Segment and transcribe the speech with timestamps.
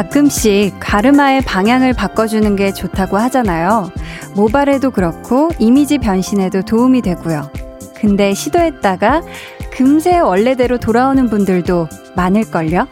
[0.00, 3.90] 가끔씩 가르마의 방향을 바꿔주는 게 좋다고 하잖아요.
[4.34, 7.50] 모발에도 그렇고 이미지 변신에도 도움이 되고요.
[7.96, 9.20] 근데 시도했다가
[9.72, 11.86] 금세 원래대로 돌아오는 분들도
[12.16, 12.86] 많을걸요?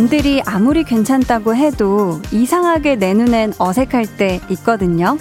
[0.00, 5.18] 남들이 아무리 괜찮다고 해도 이상하게 내 눈엔 어색할 때 있거든요.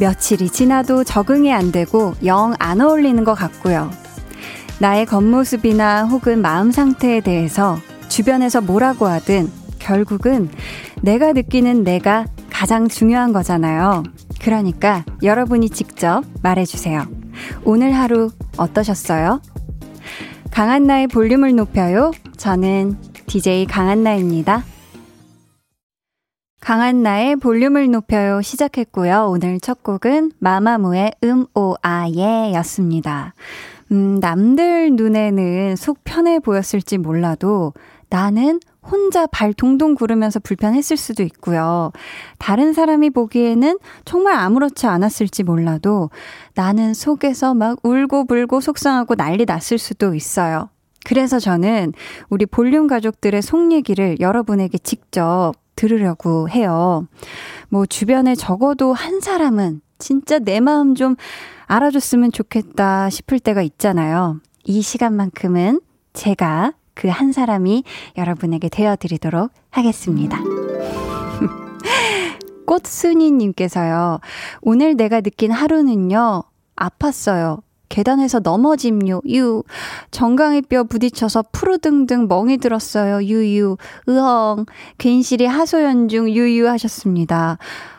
[0.00, 3.90] 며칠이 지나도 적응이 안 되고 영 안 어울리는 것 같고요.
[4.80, 7.76] 나의 겉모습이나 혹은 마음 상태에 대해서
[8.08, 10.48] 주변에서 뭐라고 하든 결국은
[11.02, 14.04] 내가 느끼는 내가 가장 중요한 거잖아요.
[14.40, 17.04] 그러니까 여러분이 직접 말해주세요.
[17.62, 19.42] 오늘 하루 어떠셨어요?
[20.50, 22.10] 강한 나의 볼륨을 높여요.
[22.38, 22.96] 저는
[23.34, 24.62] DJ 강한나입니다.
[26.60, 29.26] 강한나의 볼륨을 높여요 시작했고요.
[29.28, 33.34] 오늘 첫 곡은 마마무의 음, 오, 아, 예 였습니다.
[33.90, 37.72] 음, 남들 눈에는 속 편해 보였을지 몰라도
[38.08, 41.90] 나는 혼자 발 동동 구르면서 불편했을 수도 있고요.
[42.38, 46.10] 다른 사람이 보기에는 정말 아무렇지 않았을지 몰라도
[46.54, 50.68] 나는 속에서 막 울고 불고 속상하고 난리 났을 수도 있어요.
[51.04, 51.92] 그래서 저는
[52.28, 57.06] 우리 볼륨 가족들의 속 얘기를 여러분에게 직접 들으려고 해요.
[57.68, 61.16] 뭐 주변에 적어도 한 사람은 진짜 내 마음 좀
[61.66, 64.40] 알아줬으면 좋겠다 싶을 때가 있잖아요.
[64.64, 65.80] 이 시간만큼은
[66.12, 67.84] 제가 그 한 사람이
[68.16, 70.38] 여러분에게 되어드리도록 하겠습니다.
[72.66, 74.20] 꽃순이님께서요,
[74.62, 76.44] 오늘 내가 느낀 하루는요,
[76.76, 77.60] 아팠어요.
[77.94, 79.62] 계단에서 넘어짐요, 유.
[80.10, 83.76] 정강이 뼈 부딪혀서 푸르등등 멍이 들었어요, 유유.
[84.08, 84.66] 으엉.
[84.98, 87.58] 괜시리 하소연 중 유유 하셨습니다.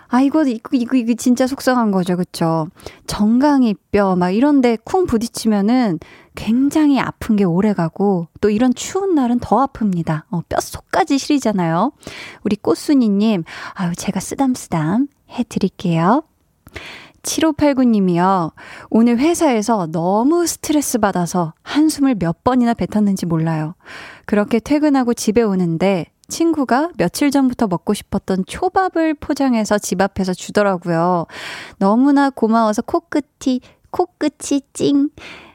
[0.10, 2.18] 아, 이거, 이거, 이거, 이거 진짜 속상한 거죠.
[2.18, 2.68] 그쵸?
[3.08, 6.00] 정강이 뼈, 막 이런 데 쿵 부딪히면은
[6.36, 10.24] 굉장히 아픈 게 오래 가고, 또 이런 추운 날은 더 아픕니다.
[10.30, 11.94] 어, 뼛속까지 시리잖아요.
[12.44, 13.46] 우리 꽃순이 님,
[13.76, 16.24] 아유, 제가 쓰담쓰담 해 드릴게요.
[17.26, 18.52] 7589님이요.
[18.90, 23.76] 오늘 회사에서 너무 스트레스 받아서 한숨을 몇 번이나 뱉었는지 몰라요.
[24.26, 31.26] 그렇게 퇴근하고 집에 오는데 친구가 며칠 전부터 먹고 싶었던 초밥을 포장해서 집 앞에서 주더라고요.
[31.78, 33.62] 너무나 고마워서 코끝이
[33.92, 35.10] 코끝이 찡.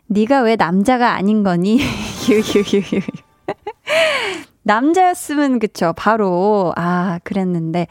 [0.07, 1.81] 네가 왜 남자가 아닌 거니?
[4.71, 7.89] 남자였으면 그쵸 바로 아 그랬는데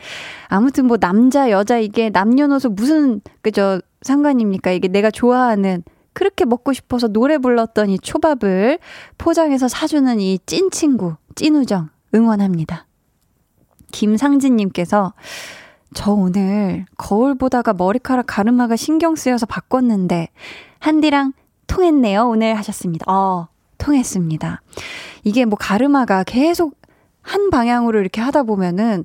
[0.48, 7.10] 아무튼 뭐 남자 여자 이게 남녀노소 무슨 그저 상관입니까 이게 내가 좋아하는 그렇게 먹고 싶어서
[7.10, 8.80] 노래 불렀던 이 초밥을
[9.18, 12.86] 포장해서 사주는 이 찐 친구 찐우정 응원합니다.
[13.92, 15.14] 김상진님께서
[15.94, 20.30] 저 오늘 거울 보다가 머리카락 가르마가 신경 쓰여서 바꿨는데
[20.80, 21.34] 한디랑
[21.68, 23.12] 통했네요 오늘 하셨습니다.
[23.12, 24.62] 어 통했습니다.
[25.24, 26.78] 이게 뭐 가르마가 계속
[27.22, 29.04] 한 방향으로 이렇게 하다 보면은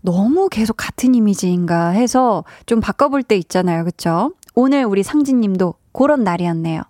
[0.00, 3.84] 너무 계속 같은 이미지인가 해서 좀 바꿔볼 때 있잖아요.
[3.84, 4.32] 그쵸?
[4.54, 6.82] 오늘 우리 상진님도 그런 날이었네요.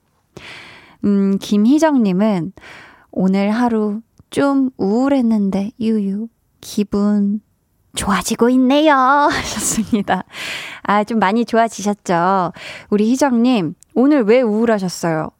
[1.05, 2.53] 음, 김희정님은
[3.11, 6.29] 오늘 하루 좀 우울했는데, 유유,
[6.61, 7.41] 기분
[7.95, 8.95] 좋아지고 있네요.
[9.33, 10.25] 하셨습니다.
[10.83, 12.53] 아, 좀 많이 좋아지셨죠?
[12.91, 15.31] 우리 희정님, 오늘 왜 우울하셨어요?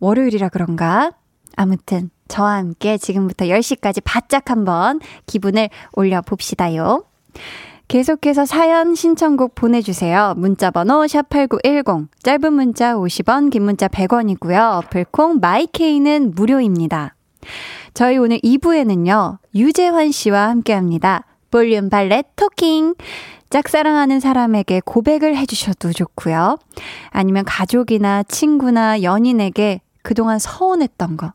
[0.00, 1.12] 월요일이라 그런가?
[1.56, 7.04] 아무튼 저와 함께 지금부터 10시까지 바짝 한번 기분을 올려봅시다요.
[7.88, 10.32] 계속해서 사연 신청곡 보내주세요.
[10.38, 14.78] 문자번호 샵8910, 짧은 문자 50원, 긴 문자 100원이고요.
[14.78, 17.14] 어플콩 마이케이는 무료입니다.
[17.92, 21.26] 저희 오늘 2부에는요, 유재환 씨와 함께 합니다.
[21.50, 22.94] 볼륨 발렛 토킹.
[23.50, 26.56] 짝사랑하는 사람에게 고백을 해주셔도 좋고요.
[27.10, 31.32] 아니면 가족이나 친구나 연인에게 그동안 서운했던 거,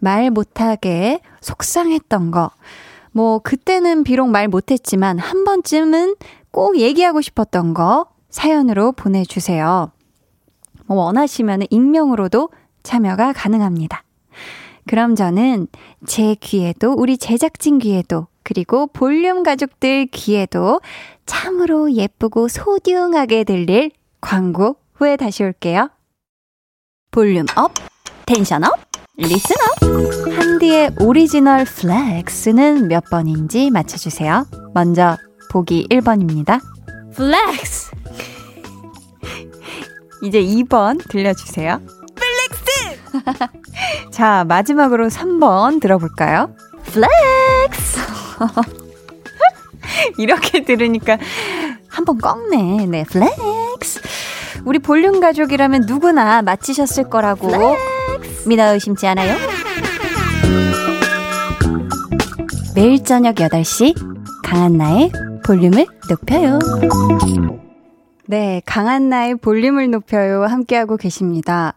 [0.00, 2.50] 말 못하게 속상했던 거,
[3.12, 6.16] 뭐, 그때는 비록 말 못했지만 한 번쯤은
[6.50, 9.90] 꼭 얘기하고 싶었던 거 사연으로 보내주세요.
[10.86, 12.50] 뭐 원하시면 익명으로도
[12.82, 14.04] 참여가 가능합니다.
[14.86, 15.68] 그럼 저는
[16.06, 20.80] 제 귀에도, 우리 제작진 귀에도, 그리고 볼륨 가족들 귀에도
[21.26, 25.90] 참으로 예쁘고 소중하게 들릴 광고 후에 다시 올게요.
[27.10, 27.72] Volume up!
[28.28, 28.74] Tension up,
[29.16, 29.82] Listen up.
[30.38, 34.46] 한디의 오리지널 flex는 몇 번인지 맞춰주세요.
[34.74, 35.16] 먼저
[35.50, 36.60] 보기 1번입니다.
[37.14, 37.90] Flex.
[40.22, 41.80] 이제 2번 들려주세요.
[42.14, 44.10] Flex.
[44.12, 46.54] 자, 마지막으로 3번 들어볼까요?
[46.84, 47.98] Flex!
[50.18, 51.16] 이렇게 들으니까
[51.88, 52.84] 한 번 꺾네.
[52.86, 54.00] 네, flex.
[54.66, 57.97] 우리 볼륨 가족이라면 누구나 맞히셨을 거라고 flex.
[58.48, 59.36] 믿어 의심치 않아요?
[62.74, 63.94] 매일 저녁 8시
[64.42, 65.12] 강한나의
[65.44, 66.58] 볼륨을 높여요.
[68.26, 71.74] 네, 강한나의 볼륨을 높여요 함께하고 계십니다.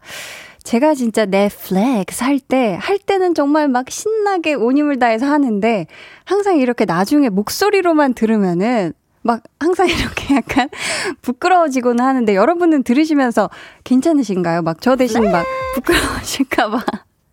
[0.64, 5.88] 제가 진짜 네, flex 할 때, 할 때는 정말 막 신나게 온 힘을 다해서 하는데,
[6.24, 10.70] 항상 이렇게 나중에 목소리로만 들으면은, 막 항상 이렇게 약간
[11.22, 13.50] 부끄러워지곤 하는데, 여러분은 들으시면서
[13.84, 14.62] 괜찮으신가요?
[14.64, 15.46] 막 저 대신 막
[15.76, 16.82] 부끄러워질까봐.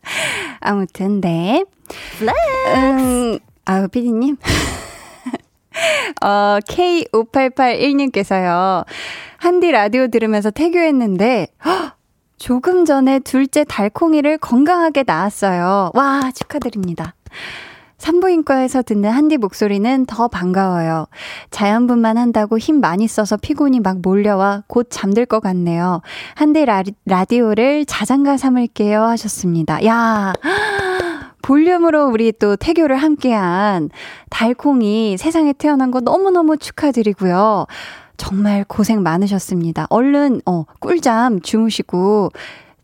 [0.61, 1.65] 아무튼, 네.
[2.19, 2.37] Flex!
[2.77, 4.37] 음, 아유, 피디님.
[6.25, 8.85] 어, K5881님께서요.
[9.37, 11.95] 한디 라디오 들으면서 태교했는데, 헉,
[12.39, 15.91] 조금 전에 둘째 달콩이를 건강하게 낳았어요.
[15.95, 17.15] 와, 축하드립니다.
[17.99, 21.07] 산부인과에서 듣는 한디 목소리는 더 반가워요.
[21.51, 26.01] 자연분만 한다고 힘 많이 써서 피곤이 막 몰려와 곧 잠들 것 같네요.
[26.35, 29.85] 한디 라, 라디오를 자장가 삼을게요 하셨습니다.
[29.85, 30.33] 야
[31.43, 33.91] 볼륨으로 우리 또 태교를 함께한
[34.31, 37.67] 달콩이 세상에 태어난 거 너무너무 축하드리고요.
[38.19, 39.87] 정말 고생 많으셨습니다.
[39.89, 42.31] 얼른, 어, 꿀잠 주무시고,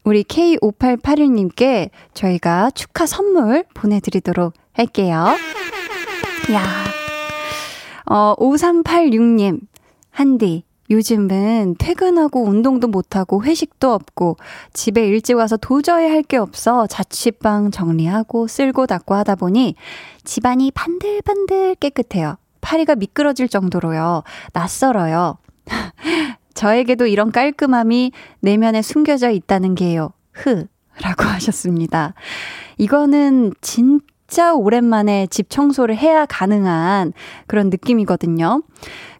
[0.04, 5.26] 우리 K5881님께 저희가 축하 선물 보내드리도록 할게요.
[6.52, 6.84] 야
[8.06, 9.60] 어, 5386님,
[10.10, 14.36] 한디, 요즘은 퇴근하고 운동도 못하고 회식도 없고
[14.74, 19.74] 집에 일찍 와서 도저히 할 게 없어 자취방 정리하고 쓸고 닦고 하다 보니
[20.24, 22.36] 집안이 반들반들 깨끗해요.
[22.60, 24.22] 파리가 미끄러질 정도로요.
[24.52, 25.38] 낯설어요.
[26.54, 30.10] 저에게도 이런 깔끔함이 내면에 숨겨져 있다는 게요.
[30.32, 30.66] 흐.
[31.02, 32.14] 라고 하셨습니다.
[32.78, 37.12] 이거는 진짜 오랜만에 집 청소를 해야 가능한
[37.46, 38.62] 그런 느낌이거든요.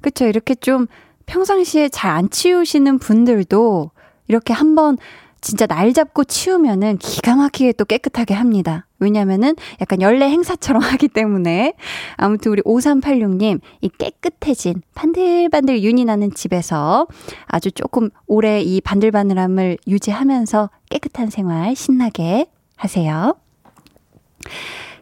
[0.00, 0.26] 그쵸.
[0.26, 0.86] 이렇게 좀
[1.26, 3.90] 평상시에 잘 안 치우시는 분들도
[4.28, 4.96] 이렇게 한번
[5.44, 8.86] 진짜 날 잡고 치우면은 기가 막히게 또 깨끗하게 합니다.
[8.98, 11.74] 왜냐면은 약간 연례 행사처럼 하기 때문에.
[12.16, 17.06] 아무튼 우리 5386님, 이 깨끗해진 반들반들 윤이 나는 집에서
[17.44, 22.46] 아주 조금 오래 이 반들반들함을 유지하면서 깨끗한 생활 신나게
[22.76, 23.36] 하세요.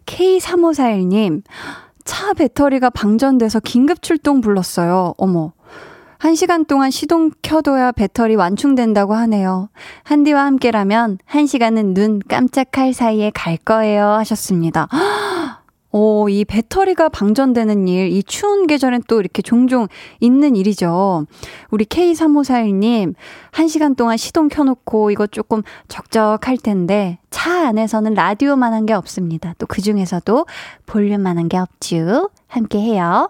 [0.06, 1.44] K3541님,
[2.02, 5.14] 차 배터리가 방전돼서 긴급 출동 불렀어요.
[5.18, 5.52] 어머.
[6.22, 9.70] 한 시간 동안 시동 켜둬야 배터리 완충된다고 하네요.
[10.04, 14.86] 한디와 함께라면 한 시간은 눈 깜짝할 사이에 갈 거예요 하셨습니다.
[15.90, 19.88] 오, 이 배터리가 방전되는 일, 이 추운 계절엔 또 이렇게 종종
[20.20, 21.26] 있는 일이죠.
[21.70, 23.14] 우리 K3541님,
[23.50, 29.54] 한 시간 동안 시동 켜놓고 이거 조금 적적할 텐데, 차 안에서는 라디오만 한 게 없습니다.
[29.58, 30.46] 또 그 중에서도
[30.86, 32.30] 볼륨만 한 게 없죠.
[32.46, 33.28] 함께 해요.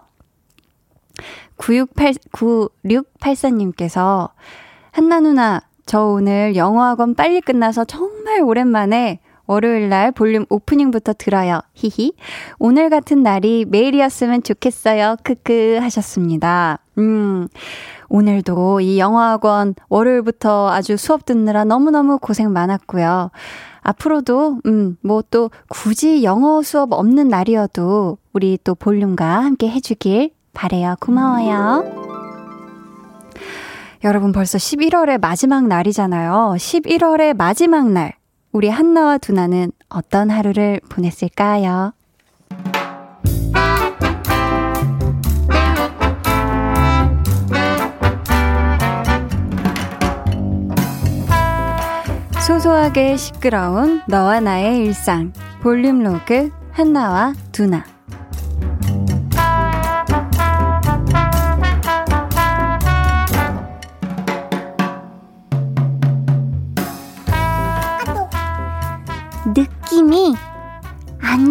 [1.57, 4.29] 9684, 9684님께서
[4.91, 11.59] 한나 누나, 저 오늘 영어학원 빨리 끝나서 정말 오랜만에 월요일 날 볼륨 오프닝부터 들어요.
[11.73, 12.13] 히히.
[12.59, 15.17] 오늘 같은 날이 매일이었으면 좋겠어요.
[15.23, 16.79] 크크 하셨습니다.
[16.97, 17.47] 음.
[18.07, 23.31] 오늘도 이 영어학원 월요일부터 아주 수업 듣느라 너무너무 고생 많았고요.
[23.81, 30.95] 앞으로도, 음, 뭐 또 굳이 영어 수업 없는 날이어도 우리 또 볼륨과 함께 해주길 바래요.
[30.99, 32.03] 고마워요.
[34.03, 36.55] 여러분 벌써 11월의 마지막 날이잖아요.
[36.57, 38.13] 11월의 마지막 날.
[38.51, 41.93] 우리 한나와 두나는 어떤 하루를 보냈을까요?
[52.45, 55.31] 소소하게 시끄러운 너와 나의 일상.
[55.61, 57.92] 볼륨 로그 한나와 두나.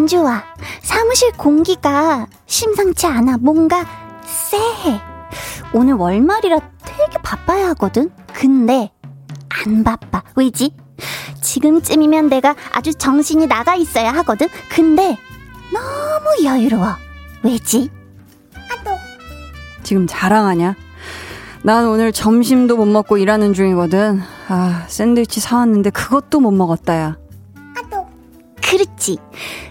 [0.02, 0.42] 안 좋아.
[0.82, 3.36] 사무실 공기가 심상치 않아.
[3.38, 3.86] 뭔가
[4.24, 5.00] 쎄해.
[5.72, 8.10] 오늘 월말이라 되게 바빠야 하거든?
[8.32, 8.90] 근데
[9.48, 10.24] 안 바빠.
[10.34, 10.74] 왜지?
[11.40, 14.48] 지금쯤이면 내가 아주 정신이 나가 있어야 하거든?
[14.68, 15.16] 근데
[15.72, 16.96] 너무 여유로워.
[17.44, 17.88] 왜지?
[18.56, 18.90] 아또
[19.84, 20.74] 지금 자랑하냐?
[21.62, 24.20] 난 오늘 점심도 못 먹고 일하는 중이거든.
[24.48, 27.21] 아, 샌드위치 사왔는데 그것도 못 먹었다, 야.
[28.72, 29.18] 그렇지.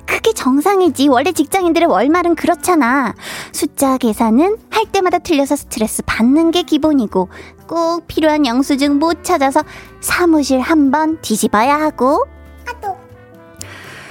[0.05, 1.08] 그게 정상이지.
[1.08, 3.15] 원래 직장인들의 월말은 그렇잖아.
[3.51, 7.29] 숫자 계산은 할 때마다 틀려서 스트레스 받는 게 기본이고,
[7.67, 9.63] 꼭 필요한 영수증 못 찾아서
[10.01, 12.25] 사무실 한 번 뒤집어야 하고.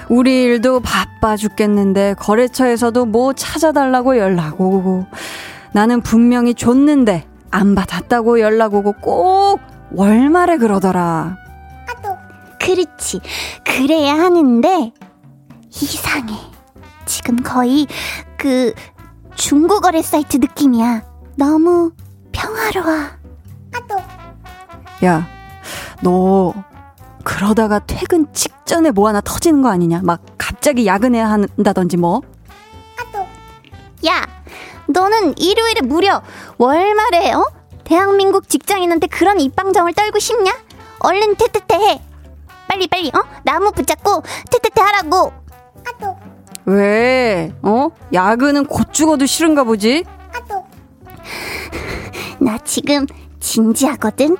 [0.08, 5.06] 우리 일도 바빠 죽겠는데 거래처에서도 뭐 찾아달라고 연락 오고
[5.72, 9.60] 나는 분명히 줬는데 안 받았다고 연락 오고 꼭
[9.92, 11.36] 월말에 그러더라.
[12.60, 13.20] 그렇지.
[13.64, 14.92] 그래야 하는데
[15.70, 16.34] 이상해.
[17.06, 17.86] 지금 거의
[18.36, 18.72] 그
[19.34, 21.02] 중고거래 사이트 느낌이야.
[21.36, 21.92] 너무
[22.32, 23.06] 평화로워.
[23.74, 23.96] 아또.
[25.04, 25.26] 야,
[26.02, 26.52] 너
[27.24, 30.00] 그러다가 퇴근 직전에 뭐 하나 터지는 거 아니냐?
[30.02, 32.20] 막 갑자기 야근해야 한다든지 뭐?
[32.98, 33.26] 아또.
[34.06, 34.26] 야,
[34.86, 36.22] 너는 일요일에 무려
[36.58, 37.44] 월말에 어?
[37.84, 40.52] 대한민국 직장인한테 그런 입방정을 떨고 싶냐?
[41.00, 42.09] 얼른 퇴퇴퇴 해.
[42.70, 43.24] 빨리 빨리 어?
[43.42, 45.32] 나무 붙잡고 퇴퇴퇴 하라고.
[45.88, 46.16] 아또.
[46.66, 47.52] 왜?
[47.62, 47.88] 어?
[48.12, 50.04] 야근은 곧 죽어도 싫은가 보지?
[50.32, 50.64] 아또.
[52.38, 53.06] 나 지금
[53.40, 54.36] 진지하거든.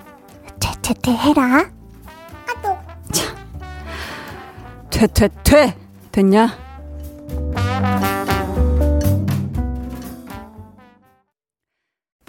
[0.60, 1.70] 퇴퇴퇴 해라.
[2.48, 2.78] 아또.
[3.10, 3.36] 참.
[4.90, 5.76] 퇴퇴퇴
[6.12, 6.56] 됐냐?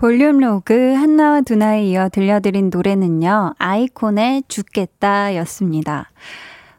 [0.01, 6.10] 볼륨 로그 한나와 두나에 이어 들려드린 노래는요, 아이콘의 죽겠다 였습니다.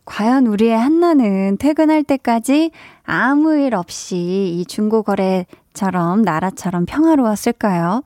[0.05, 2.73] 과연 우리의 한나는 퇴근할 때까지
[3.05, 8.03] 아무 일 없이 이 중고거래처럼 나라처럼 평화로웠을까요?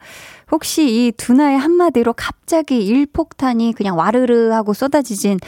[0.52, 5.38] 혹시 이 두나의 한마디로 갑자기 일폭탄이 그냥 와르르 하고 쏟아지진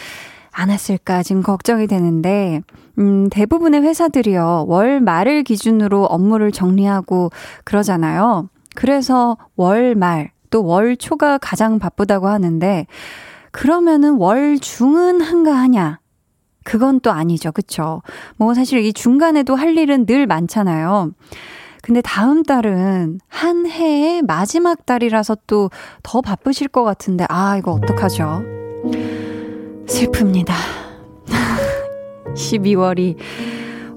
[0.50, 2.62] 않았을까 지금 걱정이 되는데,
[2.98, 7.28] 음, 대부분의 회사들이요, 월 말을 기준으로 업무를 정리하고
[7.64, 8.48] 그러잖아요.
[8.78, 12.86] 그래서 월 말, 또 월 초가 가장 바쁘다고 하는데,
[13.50, 15.98] 그러면은 월 중은 한가하냐?
[16.62, 17.50] 그건 또 아니죠.
[17.50, 18.02] 그쵸?
[18.36, 21.10] 뭐 사실 이 중간에도 할 일은 늘 많잖아요.
[21.82, 25.70] 근데 다음 달은 한 해의 마지막 달이라서 또
[26.04, 28.44] 더 바쁘실 것 같은데, 아, 이거 어떡하죠?
[29.88, 30.52] 슬픕니다.
[32.36, 33.16] 12월이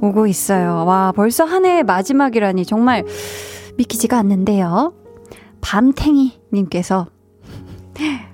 [0.01, 0.85] 오고 있어요.
[0.87, 3.05] 와, 벌써 한 해의 마지막이라니 정말
[3.81, 4.93] 믿기지가 않는데요.
[5.61, 7.07] 밤탱이님께서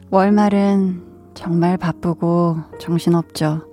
[0.09, 3.63] 월말은 정말 바쁘고 정신없죠.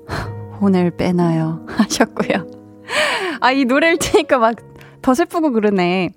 [0.60, 1.66] 혼을 빼놔요.
[1.68, 2.46] 하셨고요.
[3.40, 6.08] 아, 이 노래를 트니까 막 더 슬프고 그러네.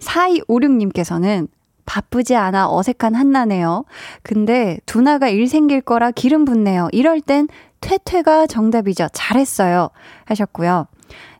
[0.00, 1.46] 4256님께서는
[1.86, 3.84] 바쁘지 않아 어색한 한나네요.
[4.24, 6.88] 근데 두나가 일 생길 거라 기름 붓네요.
[6.90, 7.46] 이럴 땐
[7.80, 9.06] 퇴퇴가 정답이죠.
[9.12, 9.90] 잘했어요.
[10.24, 10.88] 하셨고요.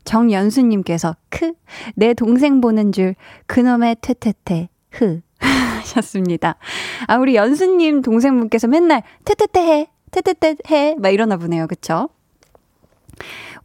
[0.09, 1.53] 정연수님께서 크,
[1.95, 3.15] 내 동생 보는 줄
[3.47, 6.57] 그놈의 퇴퇴퇴 흐 하셨습니다.
[7.07, 12.09] 아 우리 연수님 동생분께서 맨날 퇴퇴퇴 해, 퇴퇴퇴 해, 막 이러나 보네요, 그쵸?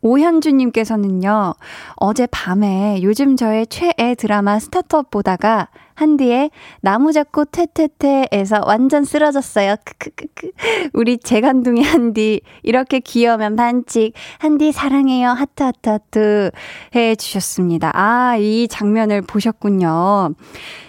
[0.02, 1.54] 오현주님께서는요,
[1.96, 9.76] 어제 밤에 요즘 저의 최애 드라마 스타트업 보다가 한디의 나무 잡고 퇴퇴퇴에서 완전 쓰러졌어요.
[9.84, 10.52] 크크크크.
[10.94, 14.14] 우리 재간둥이 한디 이렇게 귀여우면 반칙.
[14.40, 15.30] 한디 사랑해요.
[15.30, 16.52] 하트 하트 하트
[16.96, 17.92] 해 주셨습니다.
[17.94, 20.34] 아, 이 장면을 보셨군요.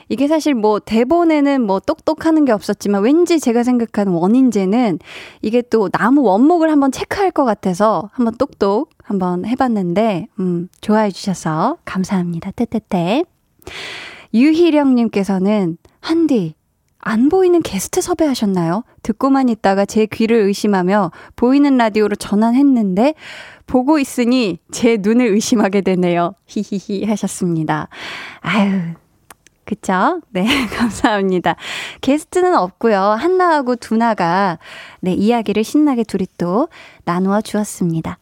[0.08, 4.99] 이게 사실 뭐 대본에는 뭐 똑똑하는 게 없었지만 왠지 제가 생각하는 원인제는
[5.42, 11.78] 이게 또 나무 원목을 한번 체크할 것 같아서 한번 똑똑 한번 해봤는데, 음, 좋아해 주셔서
[11.84, 12.50] 감사합니다.
[12.52, 13.25] 떼떼떼.
[14.34, 16.54] 유희령님께서는, 한디,
[16.98, 18.82] 안 보이는 게스트 섭외하셨나요?
[19.02, 23.14] 듣고만 있다가 제 귀를 의심하며 보이는 라디오로 전환했는데,
[23.66, 26.34] 보고 있으니 제 눈을 의심하게 되네요.
[26.46, 27.88] 히히히 하셨습니다.
[28.40, 28.94] 아유,
[29.64, 30.20] 그쵸?
[30.30, 30.44] 네,
[30.76, 31.56] 감사합니다.
[32.00, 33.00] 게스트는 없고요.
[33.00, 34.58] 한나하고 두나가
[35.00, 36.68] 네, 이야기를 신나게 둘이 또
[37.04, 38.18] 나누어 주었습니다.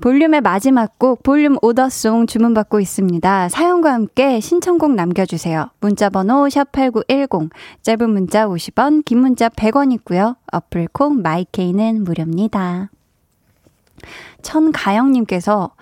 [0.00, 3.48] 볼륨의 마지막 곡 볼륨 오더송 주문받고 있습니다.
[3.48, 5.70] 사연과 함께 신청곡 남겨주세요.
[5.80, 7.50] 문자번호 샵8910
[7.82, 10.36] 짧은 문자 50원 긴 문자 100원 있고요.
[10.52, 12.90] 어플콩 마이케이는 무료입니다.
[14.42, 15.72] 천가영님께서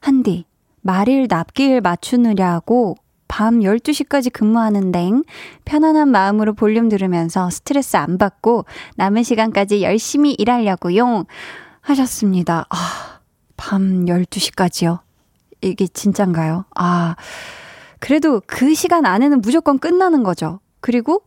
[0.00, 0.44] 한디
[0.82, 5.24] 말일 납기일 맞추느냐고 밤 12시까지 근무하는 댕
[5.64, 8.66] 편안한 마음으로 볼륨 들으면서 스트레스 안 받고
[8.96, 11.24] 남은 시간까지 열심히 일하려고용
[11.80, 12.66] 하셨습니다.
[12.68, 13.13] 아
[13.56, 15.00] 밤 12시까지요?
[15.60, 16.64] 이게 진짠가요?
[16.74, 17.16] 아,
[18.00, 20.60] 그래도 그 시간 안에는 무조건 끝나는 거죠.
[20.80, 21.22] 그리고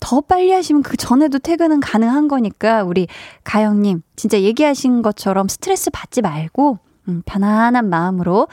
[0.00, 3.06] 더 빨리 하시면 그 전에도 퇴근은 가능한 거니까 우리
[3.44, 8.48] 가영님 진짜 얘기하신 것처럼 스트레스 받지 말고 음, 편안한 마음으로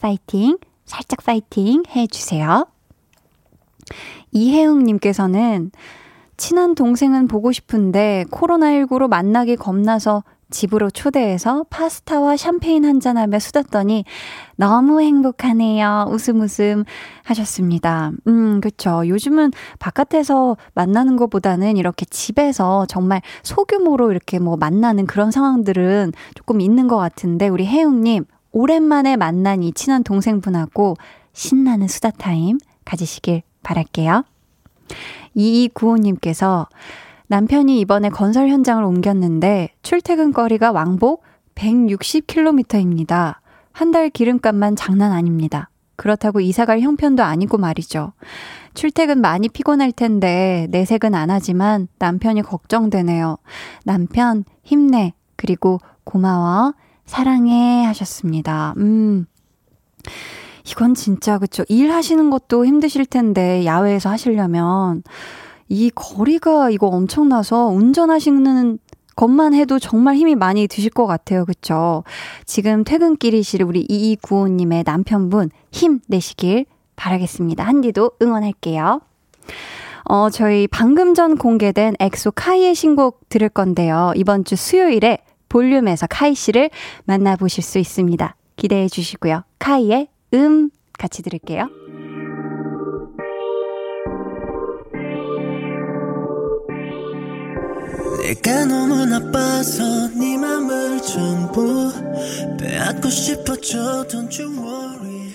[0.00, 2.66] 파이팅, 살짝 파이팅 해주세요.
[4.32, 5.70] 이혜웅님께서는
[6.36, 14.04] 친한 동생은 보고 싶은데 코로나19로 만나기 겁나서 집으로 초대해서 파스타와 샴페인 한잔하며 수다더니
[14.56, 16.06] 너무 행복하네요.
[16.08, 16.84] 웃음 웃음
[17.24, 18.12] 하셨습니다.
[18.28, 19.06] 음, 그쵸.
[19.06, 26.86] 요즘은 바깥에서 만나는 것보다는 이렇게 집에서 정말 소규모로 이렇게 뭐 만나는 그런 상황들은 조금 있는
[26.86, 30.96] 것 같은데, 우리 혜웅님, 오랜만에 만난 이 친한 동생분하고
[31.32, 34.24] 신나는 수다 타임 가지시길 바랄게요.
[35.36, 36.66] 2295님께서
[37.28, 41.22] 남편이 이번에 건설 현장을 옮겼는데 출퇴근 거리가 왕복
[41.54, 43.36] 160km입니다.
[43.72, 45.68] 한 달 기름값만 장난 아닙니다.
[45.96, 48.12] 그렇다고 이사갈 형편도 아니고 말이죠.
[48.74, 53.36] 출퇴근 많이 피곤할 텐데 내색은 안 하지만 남편이 걱정되네요.
[53.84, 55.14] 남편 힘내.
[55.36, 56.74] 그리고 고마워.
[57.04, 58.74] 사랑해 하셨습니다.
[58.78, 59.26] 음.
[60.66, 61.64] 이건 진짜 그쵸.
[61.68, 65.02] 일하시는 것도 힘드실 텐데 야외에서 하시려면
[65.68, 68.78] 이 거리가 이거 엄청나서 운전하시는
[69.16, 71.44] 것만 해도 정말 힘이 많이 드실 것 같아요.
[71.44, 72.04] 그쵸?
[72.44, 77.64] 지금 퇴근길이실 우리 2295님의 남편분 힘 내시길 바라겠습니다.
[77.64, 79.00] 한디도 응원할게요.
[80.04, 84.12] 어, 저희 방금 전 공개된 엑소 카이의 신곡 들을 건데요.
[84.14, 85.18] 이번 주 수요일에
[85.48, 86.70] 볼륨에서 카이 씨를
[87.04, 88.36] 만나보실 수 있습니다.
[88.56, 89.42] 기대해 주시고요.
[89.58, 91.68] 카이의 음 같이 들을게요.
[98.22, 101.92] 내가 너무 나빠서 네 맘을 전부
[102.58, 105.34] 빼앗고 싶어져 Don't you worry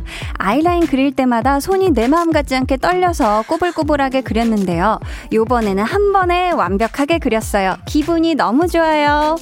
[0.37, 4.99] 아이라인 그릴 때마다 손이 내 마음 같지 않게 떨려서 꼬불꼬불하게 그렸는데요.
[5.31, 7.77] 요번에는 한 번에 완벽하게 그렸어요.
[7.85, 9.37] 기분이 너무 좋아요.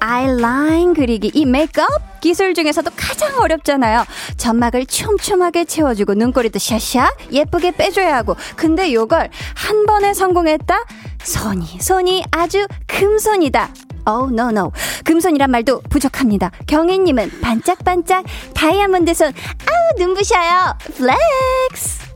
[0.00, 4.04] 아이라인 그리기 이 메이크업 기술 중에서도 가장 어렵잖아요.
[4.36, 10.84] 점막을 촘촘하게 채워주고 눈꼬리도 샤샤 예쁘게 빼줘야 하고 근데 요걸 한 번에 성공했다?
[11.22, 13.70] 손이 손이 아주 금손이다.
[14.08, 14.72] Oh, no, no.
[15.04, 16.50] 금손이란 말도 부족합니다.
[16.66, 19.28] 경혜님은 반짝반짝 다이아몬드 손.
[19.28, 20.76] 아우, 눈부셔요.
[20.94, 22.08] Flex!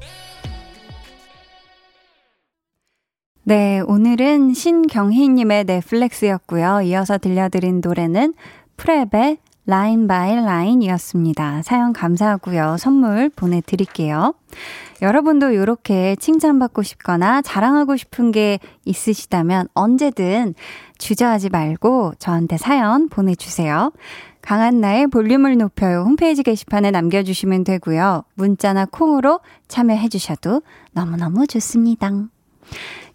[3.44, 6.82] 네, 오늘은 신경희님의 네, flex였고요.
[6.82, 8.34] 이어서 들려드린 노래는
[8.76, 11.62] PREP의 Line By Line이었습니다.
[11.62, 12.76] 사연 감사하고요.
[12.78, 14.34] 선물 보내드릴게요.
[15.02, 20.54] 여러분도 이렇게 칭찬받고 싶거나 자랑하고 싶은 게 있으시다면 언제든
[20.96, 23.90] 주저하지 말고 저한테 사연 보내주세요.
[24.42, 28.22] 강한나의 볼륨을 높여요 홈페이지 게시판에 남겨주시면 되고요.
[28.34, 30.62] 문자나 콩으로 참여해 주셔도
[30.92, 32.10] 너무너무 좋습니다.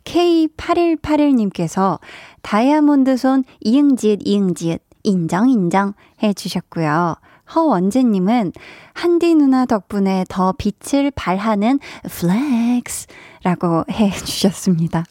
[0.03, 1.99] K8181님께서
[2.41, 7.15] 다이아몬드 손 이응지읒 이응지읒 인정, 인정 해주셨고요.
[7.53, 8.53] 허원재님은
[8.93, 15.05] 한디 누나 덕분에 더 빛을 발하는 flex라고 해주셨습니다.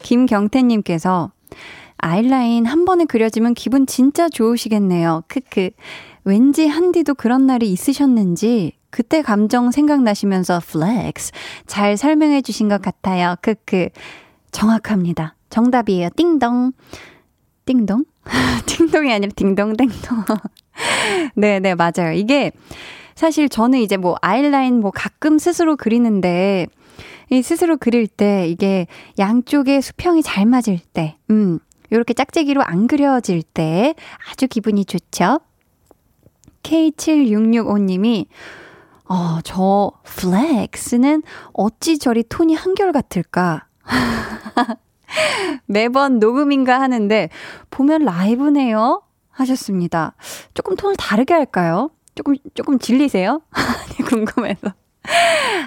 [0.00, 1.30] 김경태님께서
[1.98, 5.22] 아이라인 한 번에 그려지면 기분 진짜 좋으시겠네요.
[5.28, 5.70] 크크.
[6.24, 11.32] 왠지 한디도 그런 날이 있으셨는지 그때 감정 생각나시면서 flex
[11.66, 13.36] 잘 설명해 주신 것 같아요.
[13.40, 13.88] 크크.
[14.50, 15.34] 정확합니다.
[15.50, 16.08] 정답이에요.
[16.16, 16.72] 띵동.
[17.66, 18.04] 띵동?
[18.66, 20.24] 띵동이 아니라 딩동댕동.
[21.34, 22.12] 네, 네, 맞아요.
[22.14, 22.52] 이게
[23.14, 26.66] 사실 저는 이제 뭐 아이라인 뭐 가끔 스스로 그리는데
[27.30, 28.86] 이 스스로 그릴 때 이게
[29.18, 31.58] 양쪽의 수평이 잘 맞을 때, 음,
[31.92, 33.94] 요렇게 짝짝이로 안 그려질 때
[34.30, 35.40] 아주 기분이 좋죠?
[36.62, 38.26] K7665님이
[39.08, 43.66] 어, 저 플렉스는 어찌 저리 톤이 한결 같을까?
[45.66, 47.28] 매번 녹음인가 하는데
[47.70, 49.02] 보면 라이브네요
[49.36, 50.14] 하셨습니다.
[50.54, 51.90] 조금 톤을 다르게 할까요?
[52.14, 53.42] 조금 조금 질리세요?
[54.08, 54.72] 궁금해서.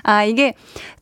[0.04, 0.56] 아, 이게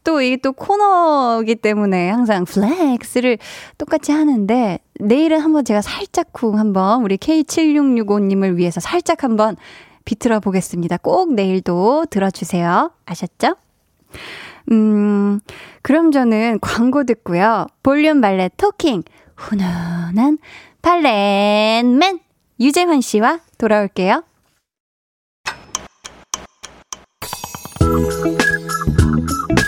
[0.04, 3.38] 또 이게 또 코너이기 때문에 항상 flex를
[3.78, 9.56] 똑같이 하는데 내일은 한번 제가 살짝쿵 한번 우리 K7665님을 위해서 살짝 한번
[10.06, 10.98] 비틀어 보겠습니다.
[10.98, 12.92] 꼭 내일도 들어주세요.
[13.06, 13.56] 아셨죠?
[14.72, 15.40] 음,
[15.82, 17.68] 그럼 저는 광고 듣고요.
[17.84, 19.04] 볼륨 발레 talking,
[19.36, 20.38] 훈훈한
[20.82, 22.20] 발렌맨
[22.60, 24.24] 유재환 씨와 돌아올게요.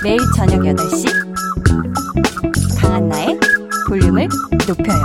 [0.03, 1.05] 매일 저녁 8시
[2.81, 3.39] 강한나의
[3.87, 4.27] 볼륨을
[4.67, 5.03] 높여요.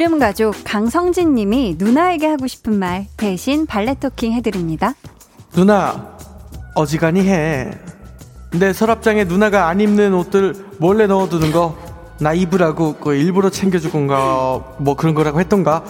[0.00, 4.94] 볼륨 가족 강성진 님이 누나에게 하고 싶은 말 대신 발레 토킹 해드립니다.
[5.52, 6.16] 누나,
[6.74, 7.70] 어지간히 해.
[8.52, 11.76] 내 서랍장에 누나가 안 입는 옷들 몰래 넣어두는 거,
[12.18, 15.84] 나 입으라고 그 일부러 챙겨줄 건가, 뭐 그런 거라고 했던가.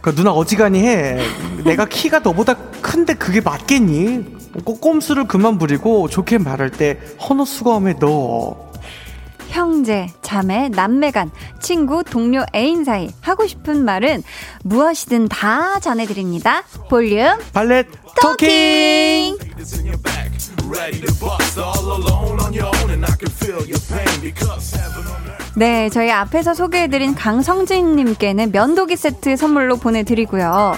[0.00, 1.20] 그 누나 어지간히 해.
[1.64, 4.34] 내가 키가 너보다 큰데 그게 맞겠니?
[4.64, 8.73] 꼼수를 그만 부리고 좋게 말할 때 헌어 수거함에 넣어.
[9.54, 14.24] 형제, 자매, 남매 간, 친구, 동료, 애인 사이 하고 싶은 말은
[14.64, 16.64] 무엇이든 다 전해드립니다.
[16.90, 17.86] 볼륨 발렛
[18.20, 19.38] 토킹!
[25.54, 30.74] 네, 저희 앞에서 소개해드린 강성진님께는 면도기 세트 선물로 보내드리고요.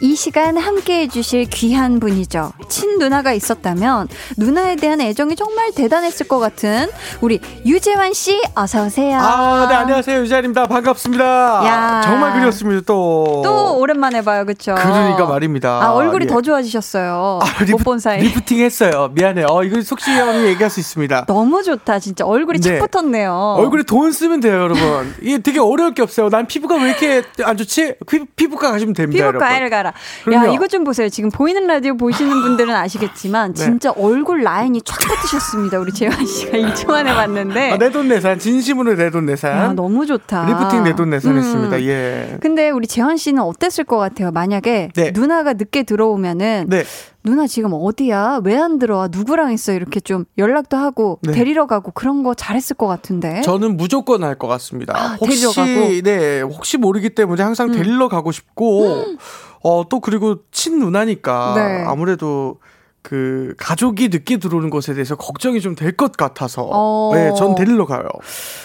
[0.00, 2.52] 이 시간 함께 해주실 귀한 분이죠.
[2.68, 6.88] 친 누나가 있었다면 누나에 대한 애정이 정말 대단했을 것 같은
[7.20, 9.18] 우리 유재환 씨 어서 오세요.
[9.18, 10.66] 아, 네 안녕하세요 유재환입니다.
[10.66, 11.24] 반갑습니다.
[11.24, 13.42] 야, 정말 그리웠습니다 또.
[13.44, 14.74] 또 오랜만에 봐요, 그렇죠?
[14.74, 15.82] 그러니까 말입니다.
[15.82, 16.26] 아 얼굴이 예.
[16.28, 17.40] 더 좋아지셨어요.
[17.42, 18.20] 아, 못본 사이.
[18.20, 19.10] 리프팅 했어요.
[19.14, 19.46] 미안해요.
[19.50, 21.24] 어 이거 속시원히 얘기할 수 있습니다.
[21.26, 22.78] 너무 좋다, 진짜 얼굴이 네.
[22.78, 23.56] 착 붙었네요.
[23.58, 25.14] 얼굴에 돈 쓰면 돼요, 여러분.
[25.22, 26.28] 이게 되게 어려울 게 없어요.
[26.28, 27.94] 난 피부가 왜 이렇게 안 좋지?
[28.36, 29.30] 피, 부과 가시면 됩니다.
[29.30, 29.92] 피부과를 가라.
[30.24, 30.46] 그럼요.
[30.48, 31.08] 야, 이거 좀 보세요.
[31.08, 33.62] 지금 보이는 라디오 보시는 분들은 아시겠지만, 네.
[33.62, 35.78] 진짜 얼굴 라인이 쫙 붙으셨습니다.
[35.78, 37.72] 우리 재환 씨가 2초 만에 봤는데.
[37.72, 38.38] 아, 내돈 내산.
[38.38, 39.52] 진심으로 내돈 내산.
[39.52, 40.46] 야, 너무 좋다.
[40.46, 41.38] 리프팅 내돈 내산 음.
[41.38, 41.82] 했습니다.
[41.82, 42.38] 예.
[42.40, 44.30] 근데 우리 재환 씨는 어땠을 것 같아요?
[44.30, 45.10] 만약에 네.
[45.12, 46.66] 누나가 늦게 들어오면은.
[46.68, 46.84] 네.
[47.24, 48.40] 누나 지금 어디야?
[48.44, 49.08] 왜 안 들어와?
[49.10, 49.72] 누구랑 있어?
[49.72, 51.32] 이렇게 좀 연락도 하고 네.
[51.32, 53.40] 데리러 가고 그런 거 잘했을 것 같은데.
[53.42, 54.94] 저는 무조건 할 것 같습니다.
[54.96, 56.02] 아, 혹시 데리러 가고?
[56.02, 57.72] 네, 혹시 모르기 때문에 항상 음.
[57.72, 59.16] 데리러 가고 싶고 음.
[59.62, 61.84] 어, 또 그리고 친 누나니까 네.
[61.86, 62.58] 아무래도
[63.02, 67.10] 그 가족이 늦게 들어오는 것에 대해서 걱정이 좀 될 것 같아서 어.
[67.14, 68.04] 네, 전 데리러 가요.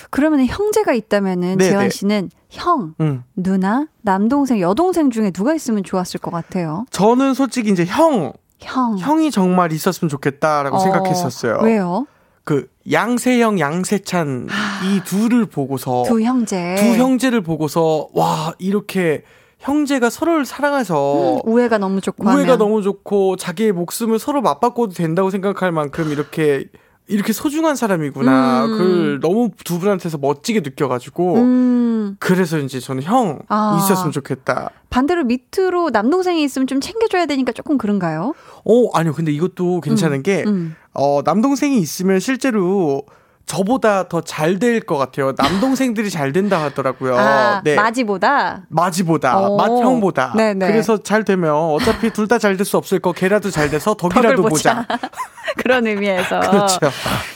[0.10, 1.90] 그러면 형제가 있다면은 네, 재환 네.
[1.90, 3.24] 씨는 형, 음.
[3.36, 6.86] 누나, 남동생, 여동생 중에 누가 있으면 좋았을 것 같아요?
[6.92, 10.80] 저는 솔직히 이제 형, 형, 형이 정말 있었으면 좋겠다라고 어.
[10.80, 11.60] 생각했었어요.
[11.64, 12.06] 왜요?
[12.44, 14.48] 그 양세형, 양세찬
[14.86, 19.24] 이 둘을 보고서 두 형제, 두 형제를 보고서 와 이렇게
[19.60, 22.58] 형제가 서로를 사랑해서 음, 우애가 너무 좋고 우애가 하면.
[22.58, 26.66] 너무 좋고 자기의 목숨을 서로 맞바꿔도 된다고 생각할 만큼 이렇게
[27.10, 28.66] 이렇게 소중한 사람이구나.
[28.66, 28.78] 음.
[28.78, 31.36] 그걸 너무 두 분한테서 멋지게 느껴가지고.
[31.36, 32.16] 음.
[32.20, 33.80] 그래서 이제 저는 형 아.
[33.84, 34.70] 있었으면 좋겠다.
[34.90, 38.34] 반대로 밑으로 남동생이 있으면 좀 챙겨줘야 되니까 조금 그런가요?
[38.64, 39.14] 어, 아니요.
[39.14, 40.24] 근데 이것도 괜찮은 음.
[40.24, 40.76] 게, 음.
[40.94, 43.04] 어, 남동생이 있으면 실제로
[43.50, 45.34] 저보다 더 잘 될 것 같아요.
[45.36, 47.18] 남동생들이 잘 된다 하더라고요.
[47.18, 47.74] 아, 네.
[47.76, 48.62] 마지보다?
[48.70, 50.34] 마지보다, 맏형보다.
[50.38, 50.68] 네네.
[50.68, 54.44] 그래서 잘 되면 어차피 둘 다 잘 될 수 없을 거, 걔라도 잘 돼서 덕이라도
[54.44, 54.86] 보자.
[55.58, 56.40] 그런 의미에서.
[56.52, 56.78] 그렇죠.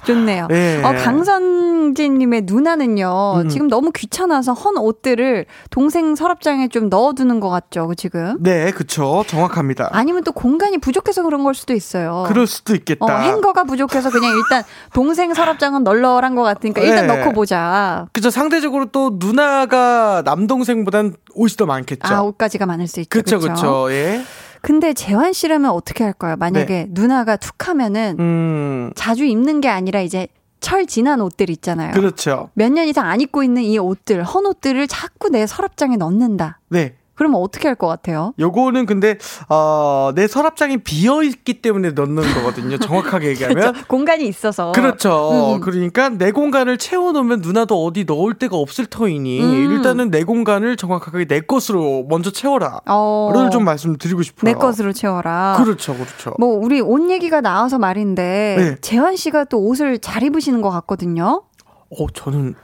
[0.05, 0.45] 좋네요.
[0.51, 0.83] 네.
[0.83, 3.49] 어, 강선진님의 누나는요, 음.
[3.49, 8.37] 지금 너무 귀찮아서 헌 옷들을 동생 서랍장에 좀 넣어두는 것 같죠, 지금?
[8.39, 9.23] 네, 그쵸.
[9.25, 9.89] 정확합니다.
[9.91, 12.25] 아니면 또 공간이 부족해서 그런 걸 수도 있어요.
[12.27, 13.05] 그럴 수도 있겠다.
[13.05, 14.61] 어, 행거가 부족해서 그냥 일단
[14.93, 17.15] 동생 서랍장은 널 널널한 것 같으니까 일단 네.
[17.17, 18.07] 넣고 보자.
[18.11, 18.29] 그죠.
[18.29, 22.13] 상대적으로 또 누나가 남동생보단 옷이 더 많겠죠.
[22.13, 23.09] 아, 옷가지가 많을 수 있죠.
[23.09, 23.87] 그쵸, 그쵸.
[23.91, 24.21] 예.
[24.61, 26.35] 근데 재환 씨라면 어떻게 할까요?
[26.37, 26.87] 만약에 네.
[26.89, 28.91] 누나가 툭 하면은 음.
[28.95, 30.27] 자주 입는 게 아니라 이제
[30.61, 31.91] 철 지난 옷들 있잖아요.
[31.93, 32.49] 그렇죠.
[32.53, 36.59] 몇 년 이상 안 입고 있는 이 옷들, 헌 옷들을 자꾸 내 서랍장에 넣는다.
[36.69, 36.95] 네.
[37.15, 38.33] 그러면 어떻게 할 것 같아요?
[38.39, 39.17] 요거는 근데
[39.49, 42.77] 어, 내 서랍장이 비어 있기 때문에 넣는 거거든요.
[42.77, 43.87] 정확하게 얘기하면 그렇죠.
[43.87, 45.55] 공간이 있어서 그렇죠.
[45.55, 45.59] 음.
[45.59, 49.71] 그러니까 내 공간을 채워 놓으면 누나도 어디 넣을 데가 없을 터이니 음.
[49.71, 52.79] 일단은 내 공간을 정확하게 내 것으로 먼저 채워라.
[52.87, 53.31] 어.
[53.33, 54.51] 를좀 말씀드리고 싶어요.
[54.51, 55.55] 내 것으로 채워라.
[55.63, 56.33] 그렇죠, 그렇죠.
[56.39, 58.75] 뭐 우리 옷 얘기가 나와서 말인데 네.
[58.81, 61.43] 재환 씨가 또 옷을 잘 입으시는 것 같거든요.
[61.89, 62.55] 어, 저는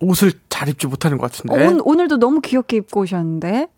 [0.00, 1.66] 옷을 잘 입지 못하는 것 같은데.
[1.66, 3.68] 어, 오늘도 너무 귀엽게 입고 오셨는데.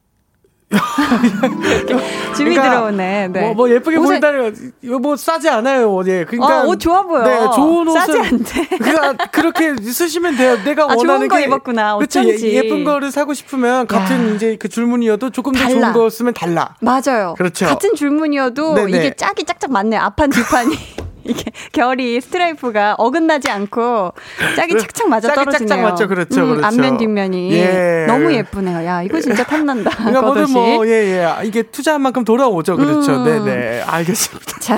[2.37, 3.29] 짐이 그러니까 들어오네.
[3.29, 3.41] 네.
[3.41, 6.01] 뭐, 뭐 예쁘게 옷에- 보인다는 이거 뭐 싸지 않아요.
[6.07, 6.25] 예.
[6.25, 7.25] 그러니까 어, 옷 좋아 보여.
[7.25, 8.69] 네, 좋은 옷은 싸지 않대.
[8.79, 10.57] 그러니까 그렇게 쓰시면 돼요.
[10.65, 11.97] 내가 아, 좋은 원하는 거게 입었구나.
[11.97, 12.23] 그렇죠.
[12.25, 15.93] 예쁜 거를 사고 싶으면 같은 이제 그 줄무늬여도 조금 더 달라.
[15.93, 16.77] 좋은 거 쓰면 달라.
[16.81, 17.35] 맞아요.
[17.37, 17.67] 그렇죠.
[17.67, 18.91] 같은 줄무늬여도 네네.
[18.91, 19.97] 이게 짝이 짝짝 맞네.
[19.97, 20.77] 앞판 뒤판이.
[21.31, 24.13] 이게 결이 스트라이프가 어긋나지 않고
[24.57, 25.69] 짝이 그 착착 맞아 짝이 떨어지네요.
[25.69, 26.09] 짝짝 맞죠.
[26.09, 26.67] 그렇죠, 그렇죠.
[26.67, 28.05] 앞면 뒷면이 예.
[28.07, 28.85] 너무 예쁘네요.
[28.85, 29.91] 야 이거 진짜 탐난다.
[29.97, 30.51] 그러니까 뭐든.
[30.51, 31.47] 뭐, 예, 예.
[31.47, 32.77] 이게 투자한 만큼 돌아오죠.
[32.77, 33.13] 그렇죠.
[33.13, 33.25] 음.
[33.25, 33.83] 네네.
[33.83, 34.59] 알겠습니다.
[34.61, 34.77] 자,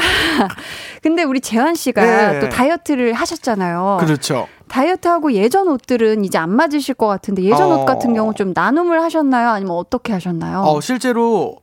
[1.03, 2.41] 근데 우리 재환 씨가 네.
[2.41, 3.99] 또 다이어트를 하셨잖아요.
[4.01, 4.47] 그렇죠.
[4.69, 7.77] 다이어트하고 예전 옷들은 이제 안 맞으실 것 같은데 예전 어.
[7.77, 9.51] 옷 같은 경우 좀 나눔을 하셨나요?
[9.51, 10.61] 아니면 어떻게 하셨나요?
[10.61, 11.57] 어, 실제로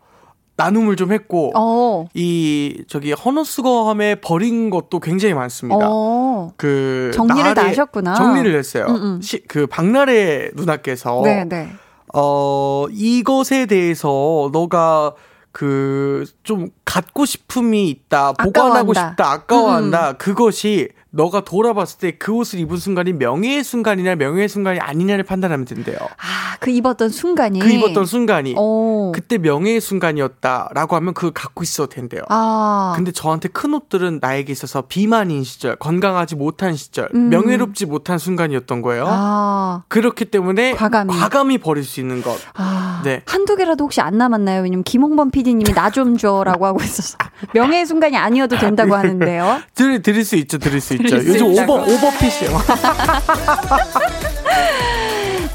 [0.59, 2.05] 나눔을 좀 했고, 어.
[2.13, 5.87] 이, 저기, 헌옷수거함에 버린 것도 굉장히 많습니다.
[5.89, 6.51] 어.
[6.57, 8.13] 그, 정리를 다 하셨구나.
[8.15, 8.85] 정리를 했어요.
[8.89, 9.21] 음, 음.
[9.21, 11.69] 시, 그, 박나래 누나께서, 네, 네.
[12.13, 15.13] 어, 이것에 대해서 너가
[15.53, 19.03] 그, 좀 갖고 싶음이 있다, 보관하고 아까워한다.
[19.03, 24.79] 음, 싶다, 아까워한다, 그것이 너가 돌아봤을 때 그 옷을 입은 순간이 명예의 순간이냐, 명예의 순간이
[24.79, 25.97] 아니냐를 판단하면 된대요.
[25.99, 27.59] 아, 그 입었던 순간이.
[27.59, 28.55] 그 입었던 순간이.
[28.57, 29.11] 오.
[29.13, 32.21] 그때 명예의 순간이었다라고 하면 그걸 갖고 있어도 된대요.
[32.29, 32.93] 아.
[32.95, 37.29] 근데 저한테 큰 옷들은 나에게 있어서 비만인 시절, 건강하지 못한 시절, 음.
[37.29, 39.05] 명예롭지 못한 순간이었던 거예요.
[39.07, 39.83] 아.
[39.87, 41.57] 그렇기 때문에 과감히.
[41.57, 42.37] 버릴 수 있는 것.
[42.55, 43.01] 아.
[43.03, 43.21] 네.
[43.25, 44.61] 한두 개라도 혹시 안 남았나요?
[44.63, 47.17] 왜냐면 김홍범 PD님이 나 좀 줘라고 하고 있어서.
[47.53, 49.61] 명예의 순간이 아니어도 된다고 하는데요.
[49.73, 50.98] 드릴, 드릴 수 있죠, 드릴 수 있죠.
[51.07, 51.45] 수 요즘.
[51.53, 52.59] 오버, 오버핏이에요.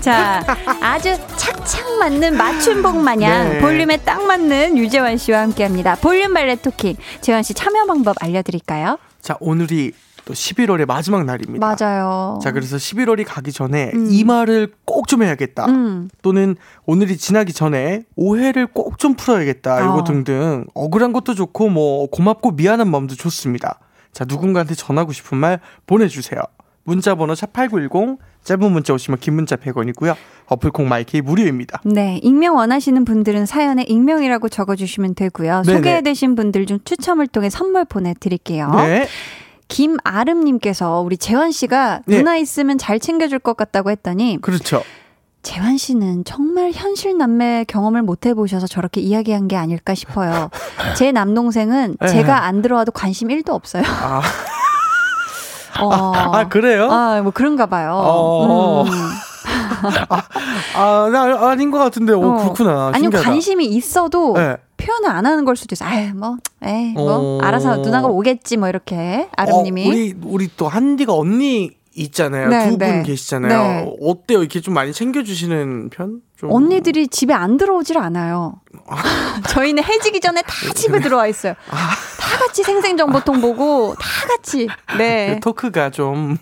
[0.00, 0.42] 자,
[0.83, 3.59] 아주 착착 맞는 맞춤복 마냥 네.
[3.61, 5.96] 볼륨에 딱 맞는 유재환 씨와 함께 합니다.
[6.00, 6.96] 볼륨 발레 토킹.
[7.22, 8.98] 재환 씨 참여 방법 알려드릴까요?
[9.22, 9.92] 자, 오늘이
[10.26, 11.74] 또 11월의 마지막 날입니다.
[11.78, 12.38] 맞아요.
[12.42, 14.09] 자, 그래서 11월이 가기 전에 음.
[14.11, 15.66] 이 말을 꼭 좀 해야겠다.
[15.66, 16.09] 음.
[16.22, 19.80] 또는 오늘이 지나기 전에 오해를 꼭 좀 풀어야겠다.
[19.80, 20.04] 이거 어.
[20.04, 23.78] 등등 억울한 것도 좋고 뭐 고맙고 미안한 마음도 좋습니다.
[24.14, 26.40] 자, 누군가한테 전하고 싶은 말 보내주세요.
[26.85, 30.14] 문자 번호 샵8910 짧은 문자 오시면 긴 문자 100원이고요.
[30.46, 31.81] 어플콩 마이케이 무료입니다.
[31.85, 35.62] 네, 익명 원하시는 분들은 사연에 익명이라고 적어주시면 되고요.
[35.62, 35.79] 네네.
[35.79, 38.70] 소개되신 분들 중 추첨을 통해 선물 보내드릴게요.
[38.77, 39.09] 네.
[39.68, 42.18] 김아름님께서 우리 재환 씨가 네.
[42.18, 44.83] 누나 있으면 잘 챙겨줄 것 같다고 했더니 그렇죠.
[45.44, 50.48] 재환 씨는 정말 현실 남매 경험을 못 해보셔서 저렇게 이야기한 게 아닐까 싶어요.
[50.96, 52.09] 제 남동생은 네.
[52.09, 53.85] 제가 안 들어와도 관심 1도 없어요.
[53.87, 54.22] 아,
[55.80, 56.12] 어.
[56.14, 56.90] 아 그래요?
[56.90, 57.92] 아, 뭐 그런가 봐요.
[57.94, 58.85] 어.
[58.85, 58.90] 음.
[60.76, 62.14] 아, 나 아닌 것 같은데.
[62.14, 62.37] 오, 어.
[62.37, 62.87] 그렇구나.
[62.94, 63.30] 아니면 신기하다.
[63.30, 64.57] 관심이 있어도 네.
[64.78, 65.85] 표현을 안 하는 걸 수도 있어.
[65.85, 67.38] 아유, 뭐, 에이, 뭐, 어.
[67.42, 69.28] 알아서 누나가 오겠지, 뭐, 이렇게.
[69.37, 69.85] 아름님이.
[69.85, 72.48] 어, 우리 우리 또 한디가 언니 있잖아요.
[72.48, 73.02] 네, 두분 네.
[73.04, 73.62] 계시잖아요.
[73.85, 73.96] 네.
[74.00, 74.40] 어때요?
[74.40, 76.20] 이렇게 좀 많이 챙겨주시는 편?
[76.37, 78.54] 좀 언니들이 집에 안 들어오질 않아요.
[79.50, 81.54] 저희는 해지기 전에 다 집에 들어와 있어요.
[81.70, 84.66] 다 같이 생생정보통 보고, 다 같이.
[84.98, 85.35] 네.
[85.35, 86.37] 그 토크가 좀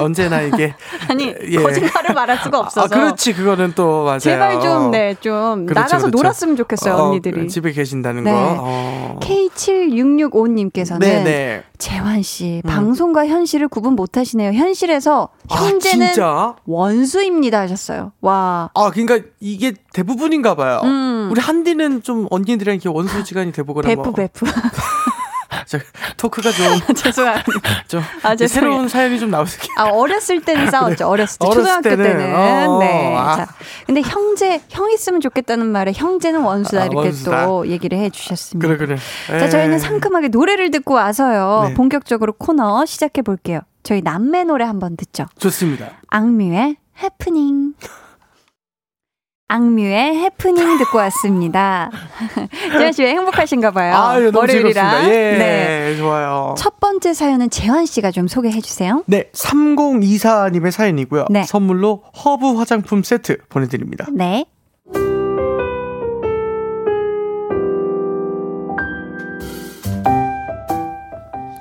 [0.00, 0.74] 언제나 이게
[1.10, 1.56] 아니, 예.
[1.56, 2.86] 거짓말을 말할 수가 없어서.
[2.86, 4.18] 아 그렇지 그거는 또 맞아요.
[4.20, 6.16] 제발 좀, 네, 좀, 그렇죠, 나가서 그렇죠.
[6.16, 7.48] 놀았으면 좋겠어요, 어, 언니들이.
[7.48, 8.30] 집에 계신다는 네.
[8.30, 8.56] 거.
[8.60, 8.83] 어.
[9.20, 11.62] K7665님께서는 네네.
[11.78, 12.68] 재환 씨 음.
[12.68, 14.52] 방송과 현실을 구분 못 하시네요.
[14.52, 16.56] 현실에서 현재는 아?
[16.66, 18.12] 원수입니다 하셨어요.
[18.20, 18.70] 와.
[18.74, 20.80] 아 그러니까 이게 대부분인가 봐요.
[20.84, 21.28] 음.
[21.30, 24.12] 우리 한디는 좀 언니들이랑 이렇게 원수 지간이 돼보거나 베프 뭐.
[24.12, 24.44] 베프.
[25.66, 25.78] 저,
[26.16, 27.52] 토크가 좀, 죄송합니다.
[27.88, 28.36] 좀 아.
[28.36, 29.50] 새로운 사연이 좀 나오게.
[29.76, 31.06] 아, 어렸을 때는 싸웠죠.
[31.08, 31.46] 어렸을 때.
[31.46, 32.04] 어렸을 초등학교 때는.
[32.04, 32.34] 때는.
[32.34, 33.16] 어, 네.
[33.16, 33.36] 아.
[33.36, 33.46] 자.
[33.86, 36.82] 근데 형제, 형 있으면 좋겠다는 말에 형제는 원수다.
[36.82, 37.46] 아, 이렇게 원수다.
[37.46, 38.66] 또 얘기를 해 주셨습니다.
[38.68, 38.96] 그래 그래.
[39.38, 39.80] 자, 저희는 에이.
[39.80, 41.66] 상큼하게 노래를 듣고 와서요.
[41.68, 41.74] 네.
[41.74, 43.60] 본격적으로 코너 시작해 볼게요.
[43.82, 45.26] 저희 남매 노래 한번 듣죠.
[45.38, 45.90] 좋습니다.
[46.08, 47.74] 악뮤의 해프닝.
[49.46, 51.90] 악뮤의 해프닝 듣고 왔습니다.
[52.72, 53.94] 재환 씨왜 행복하신가 봐요.
[53.94, 55.04] 아유, 너무 월요일이라.
[55.04, 55.96] 예, 네.
[55.98, 56.54] 좋아요.
[56.56, 59.04] 첫 번째 사연은 재환 씨가 좀 소개해 주세요.
[59.06, 61.26] 네, 3024님의 사연이고요.
[61.28, 61.44] 네.
[61.44, 64.06] 선물로 허브 화장품 세트 보내드립니다.
[64.12, 64.46] 네.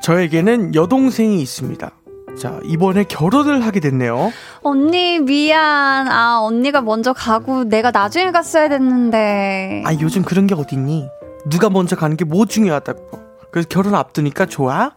[0.01, 1.91] 저에게는 여동생이 있습니다.
[2.37, 4.31] 자, 이번에 결혼을 하게 됐네요.
[4.61, 6.07] 언니 미안.
[6.07, 9.83] 아 언니가 먼저 가고 내가 나중에 갔어야 됐는데.
[9.85, 11.07] 아, 요즘 그런 게 어딨니?
[11.49, 13.19] 누가 먼저 가는 게 뭐 중요하다고.
[13.51, 14.91] 그래서 결혼 앞두니까 좋아?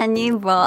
[0.00, 0.66] 아니 뭐.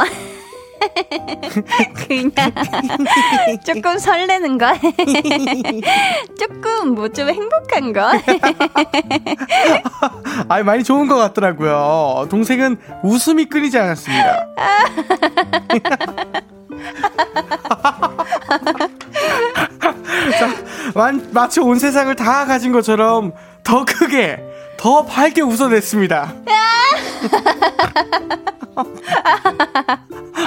[2.07, 2.31] 그냥
[3.65, 4.73] 조금 설레는 거.
[6.39, 8.11] 조금 뭐 좀 행복한 거.
[10.49, 12.27] 아, 많이 좋은 것 같더라고요.
[12.29, 14.47] 동생은 웃음이 끊이지 않았습니다.
[20.39, 20.49] 자,
[20.95, 24.39] 만, 마치 온 세상을 다 가진 것처럼 더 크게,
[24.77, 26.33] 더 밝게 웃어냈습니다.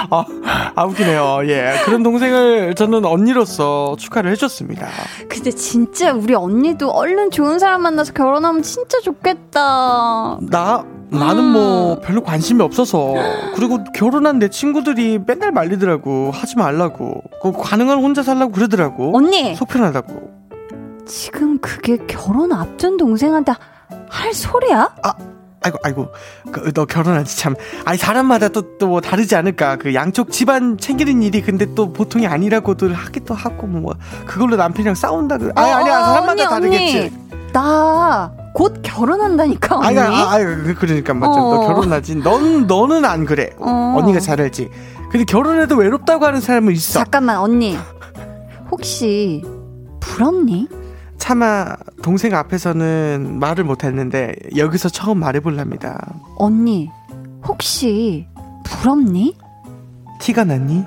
[0.09, 0.25] 아,
[0.75, 1.39] 아, 웃기네요.
[1.45, 1.73] 예.
[1.85, 4.87] 그런 동생을 저는 언니로서 축하를 해줬습니다.
[5.29, 10.37] 근데 진짜 우리 언니도 얼른 좋은 사람 만나서 결혼하면 진짜 좋겠다.
[10.41, 11.53] 나, 나는 음.
[11.53, 13.13] 뭐 별로 관심이 없어서.
[13.55, 16.31] 그리고 결혼한 내 친구들이 맨날 말리더라고.
[16.31, 17.21] 하지 말라고.
[17.41, 19.15] 그 가능한 혼자 살라고 그러더라고.
[19.15, 19.55] 언니!
[19.55, 20.37] 속편하다고.
[21.05, 23.53] 지금 그게 결혼 앞둔 동생한테
[24.09, 24.93] 할 소리야?
[25.03, 25.13] 아
[25.65, 26.07] 이고, 아이고.
[26.51, 27.55] 그, 너 결혼하지 참.
[27.85, 29.75] 아니, 사람마다 또, 또 뭐 다르지 않을까.
[29.77, 33.93] 그 양쪽 집안 챙기는 일이 근데 또 보통이 아니라고들 하기도 하고, 뭐.
[34.25, 35.37] 그걸로 남편이랑 싸운다.
[35.37, 35.51] 그.
[35.55, 35.99] 아니, 어, 아니야.
[35.99, 36.99] 어, 사람마다 언니, 다르겠지.
[36.99, 37.51] 언니.
[37.53, 39.87] 나 곧 결혼한다니까 언니.
[39.87, 41.31] 아니, 아, 아, 그- 그러니까 맞죠.
[41.33, 41.67] 너 어.
[41.67, 42.15] 결혼하지.
[42.17, 43.51] 넌, 너는 안 그래.
[43.59, 43.95] 어.
[43.97, 44.69] 언니가 잘 알지.
[45.11, 46.99] 근데 결혼해도 외롭다고 하는 사람은 있어.
[46.99, 47.77] 잠깐만 언니.
[48.71, 49.43] 혹시
[49.99, 50.67] 부럽니?
[51.17, 56.15] 차마 동생 앞에서는 말을 못했는데 여기서 처음 말해볼랍니다.
[56.37, 56.89] 언니
[57.45, 58.27] 혹시
[58.63, 59.35] 부럽니?
[60.19, 60.85] 티가 났니?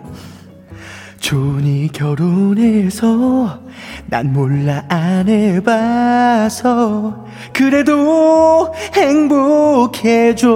[1.19, 3.61] 존이 결혼해서
[4.07, 10.49] 난 몰라 안 해봐서 그래도 행복해져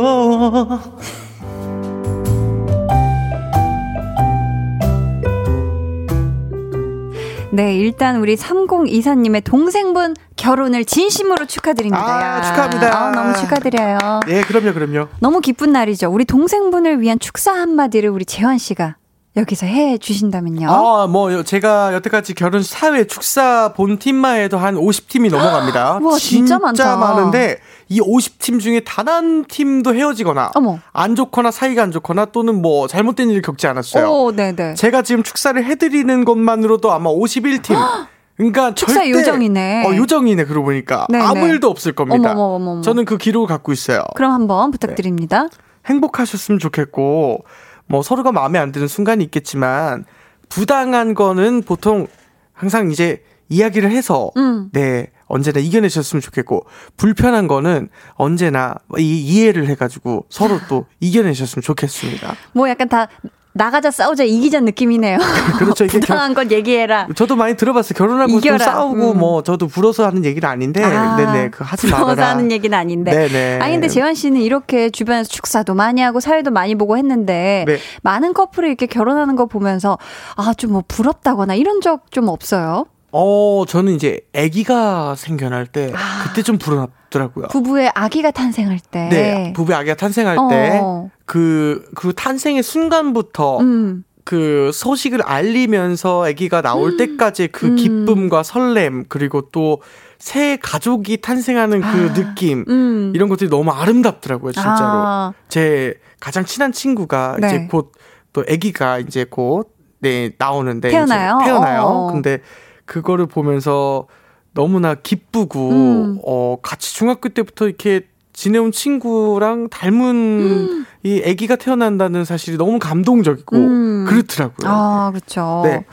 [7.55, 12.05] 네, 일단 우리 3024님의 동생분 결혼을 진심으로 축하드립니다.
[12.05, 12.43] 아, 야.
[12.43, 12.99] 축하합니다.
[12.99, 13.99] 아, 너무 축하드려요.
[14.29, 16.11] 예 그럼요 그럼요 너무 기쁜 날이죠.
[16.11, 18.97] 우리 동생분을 위한 축사 한마디를 우리 재환 씨가
[19.37, 20.69] 여기서 해 주신다면요.
[20.71, 26.59] 아 뭐 제가 여태까지 결혼 사회 축사 본 팀만 해도 한 50팀이 넘어갑니다 와, 진짜
[26.59, 26.97] 많다.
[26.97, 30.79] 많은데 이 50팀 중에 단 한 팀도 헤어지거나 어머.
[30.93, 34.75] 안 좋거나 사이가 안 좋거나 또는 뭐 잘못된 일을 겪지 않았어요 오, 네, 네.
[34.75, 37.75] 제가 지금 축사를 해드리는 것만으로도 아마 51팀.
[38.37, 39.87] 그러니까 축사 절대 요정이네.
[39.87, 41.23] 어, 요정이네 그러고 보니까 네네.
[41.25, 42.33] 아무 일도 없을 겁니다.
[42.33, 42.81] 어머, 어머, 어머, 어머.
[42.83, 44.03] 저는 그 기록을 갖고 있어요.
[44.17, 45.47] 그럼 한번 부탁드립니다.
[45.87, 47.45] 행복하셨으면 좋겠고
[47.87, 50.05] 뭐 서로가 마음에 안 드는 순간이 있겠지만
[50.49, 52.09] 부당한 거는 보통
[52.53, 54.71] 항상 이제 이야기를 해서 음.
[54.73, 62.35] 네 언제나 이겨내셨으면 좋겠고 불편한 거는 언제나 이 이해를 해가지고 서로 또 이겨내셨으면 좋겠습니다.
[62.53, 63.09] 뭐 약간 다
[63.57, 65.17] 나가자 싸우자 이기자 느낌이네요.
[65.61, 65.85] 그렇죠.
[65.85, 67.07] 이게 부당한 건 얘기해라.
[67.15, 67.95] 저도 많이 들어봤어요.
[67.97, 68.59] 결혼하고 좀 이겨라.
[68.59, 69.19] 싸우고 음.
[69.21, 72.31] 뭐 저도 불어서 하는 얘기는 아닌데, 아, 네네 그 하지 말아라.
[72.31, 73.13] 하는 얘기는 아닌데.
[73.13, 73.61] 네네.
[73.63, 77.79] 아니 근데 재환 씨는 이렇게 주변에서 축사도 많이 하고 사회도 많이 보고 했는데 네.
[78.03, 79.99] 많은 커플이 이렇게 결혼하는 거 보면서
[80.37, 82.87] 아 좀 뭐 부럽다거나 이런 적 좀 없어요?
[83.17, 86.25] 어 저는 이제 아기가 생겨날 때 아.
[86.25, 87.49] 그때 좀 불안하더라고요.
[87.49, 89.09] 부부의 아기가 탄생할 때.
[89.09, 91.11] 네, 부부의 아기가 탄생할 어.
[91.25, 94.05] 때그 탄생의 순간부터 음.
[94.25, 97.77] 그 소식을 알리면서 아기가 나올 때까지 그 음.
[97.77, 99.81] 기쁨과 설렘 그리고 또
[100.19, 102.13] 새 가족이 탄생하는 그 아.
[102.15, 103.13] 느낌 음.
[103.15, 104.75] 이런 것들이 너무 아름답더라고요, 진짜로.
[104.79, 107.47] 아, 제 가장 친한 친구가 네.
[107.49, 107.93] 이제 곧
[108.33, 111.39] 또 아기가 이제 곧 네, 나오는데 태어나요?
[111.45, 111.83] 태어나요.
[111.83, 112.13] 어.
[112.13, 112.41] 근데
[112.85, 114.07] 그거를 보면서
[114.53, 116.19] 너무나 기쁘고 음.
[116.25, 124.05] 어 같이 중학교 때부터 이렇게 지내온 친구랑 닮은 이 아기가 태어난다는 사실이 너무 감동적이고 음.
[124.09, 124.71] 그렇더라고요.
[124.71, 125.63] 아, 그렇죠.
[125.65, 125.85] 네.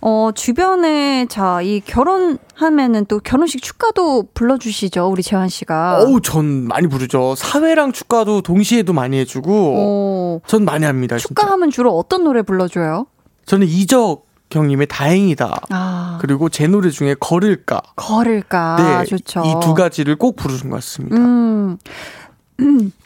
[0.00, 5.06] 어, 주변에 자, 이 결혼하면은 또 결혼식 축가도 불러 주시죠.
[5.06, 5.98] 우리 재환 씨가.
[6.02, 7.34] 어우, 전 많이 부르죠.
[7.36, 11.16] 사회랑 축가도 동시에도 많이 해 주고, 어, 전 많이 합니다.
[11.16, 13.06] 축가하면 주로 어떤 노래 불러 줘요?
[13.46, 15.54] 저는 이적 형님의 다행이다.
[15.70, 16.18] 아.
[16.20, 17.82] 그리고 제 노래 중에 걸을까.
[17.96, 19.42] 걸을까 네, 좋죠.
[19.44, 21.16] 이 두 가지를 꼭 부르는 것 같습니다.
[21.16, 21.76] 음.
[22.60, 22.92] 음.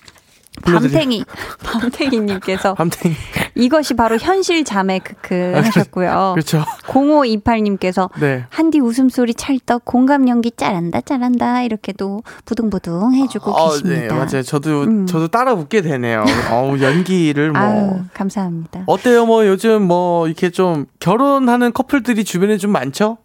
[0.63, 1.25] 밤탱이
[1.65, 3.13] 밤탱이님께서 아무튼
[3.55, 6.33] 이것이 바로 현실 자매 크크 아, 하셨고요.
[6.35, 6.65] 그렇죠.
[6.87, 8.45] 0528님께서 네.
[8.49, 14.01] 한디 웃음소리 찰떡 공감 연기 잘한다 잘한다 이렇게도 부둥부둥 해주고 어, 계십니다.
[14.01, 14.43] 네, 맞아요.
[14.43, 15.07] 저도 음.
[15.07, 16.25] 저도 따라 웃게 되네요.
[16.51, 18.85] 어우, 연기를 뭐 아유 감사합니다.
[18.87, 19.27] 어때요?
[19.27, 23.19] 뭐 요즘 뭐 이렇게 좀 결혼하는 커플들이 주변에 좀 많죠?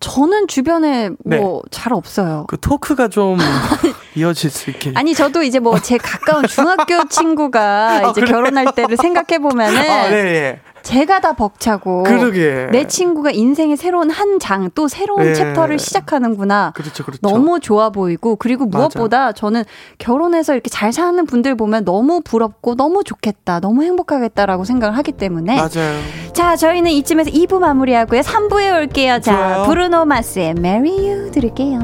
[0.00, 1.38] 저는 주변에 네.
[1.38, 2.44] 뭐잘 없어요.
[2.48, 3.38] 그 토크가 좀
[4.14, 4.92] 이어질 수 있게.
[4.94, 8.30] 아니 저도 이제 뭐 제 가까운 중학교 친구가 아, 이제 그래?
[8.32, 10.60] 결혼할 때를 생각해 보면은 아, 네, 네.
[10.88, 12.66] 제가 다 벅차고 그러게.
[12.72, 15.34] 내 친구가 인생의 새로운 한 장 또 새로운 네.
[15.34, 16.72] 챕터를 시작하는구나.
[16.74, 17.20] 그렇죠, 그렇죠.
[17.20, 18.78] 너무 좋아 보이고 그리고 맞아.
[18.78, 19.64] 무엇보다 저는
[19.98, 23.60] 결혼해서 이렇게 잘 사는 분들 보면 너무 부럽고 너무 좋겠다.
[23.60, 26.00] 너무 행복하겠다라고 생각을 하기 때문에 맞아요.
[26.32, 28.20] 자, 저희는 이쯤에서 2부 마무리하고요.
[28.22, 29.20] 3부에 올게요.
[29.20, 29.66] 자, 좋아요.
[29.66, 31.80] 브루노 마스의 Marry You 들을게요.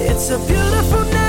[0.00, 1.27] It's a beautiful night.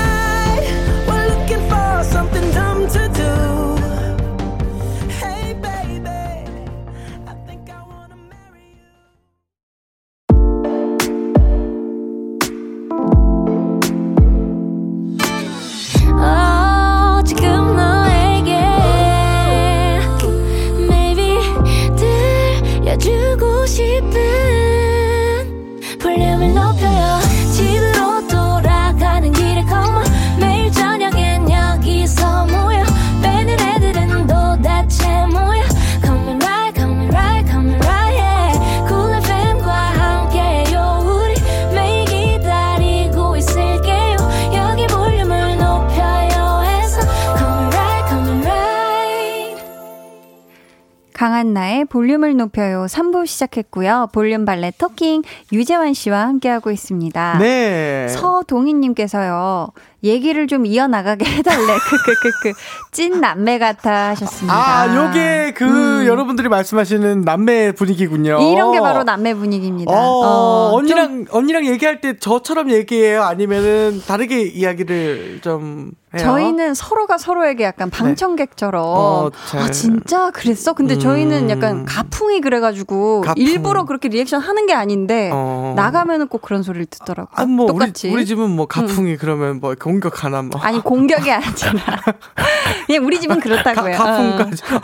[51.20, 52.86] 강한나의 볼륨을 높여요.
[52.86, 54.08] 3부 시작했고요.
[54.10, 55.20] 볼륨 발레 토킹
[55.52, 57.36] 유재환 씨와 함께하고 있습니다.
[57.38, 58.08] 네.
[58.08, 59.68] 서동희님께서요.
[60.02, 61.66] 얘기를 좀 이어나가게 해달래.
[61.78, 62.52] 크크크크.
[62.92, 64.54] 찐 남매 같아 하셨습니다.
[64.54, 66.06] 아, 요게 그 음.
[66.06, 68.38] 여러분들이 말씀하시는 남매 분위기군요.
[68.52, 69.92] 이런 게 바로 남매 분위기입니다.
[69.92, 73.22] 어, 어, 언니랑 언니랑 얘기할 때 저처럼 얘기해요.
[73.22, 76.22] 아니면은 다르게 이야기를 좀 해요.
[76.24, 80.72] 저희는 서로가 서로에게 약간 방청객처럼 어, 잘- 아 진짜 그랬어?
[80.72, 80.98] 근데 음.
[80.98, 83.40] 저희는 약간 가풍이 그래가지고 가풍.
[83.40, 85.74] 일부러 그렇게 리액션 하는 게 아닌데 어.
[85.76, 87.28] 나가면은 꼭 그런 소리를 듣더라고요.
[87.32, 88.08] 아, 뭐 똑같이.
[88.08, 90.60] 우리, 우리 집은 뭐 가풍이 그러면 뭐 공격 하나 뭐.
[90.60, 91.50] 아니 공격이 아니라
[92.86, 93.96] 그냥 우리 집은 그렇다고요.
[93.96, 94.62] 가, 가풍까지.
[94.74, 94.80] 어.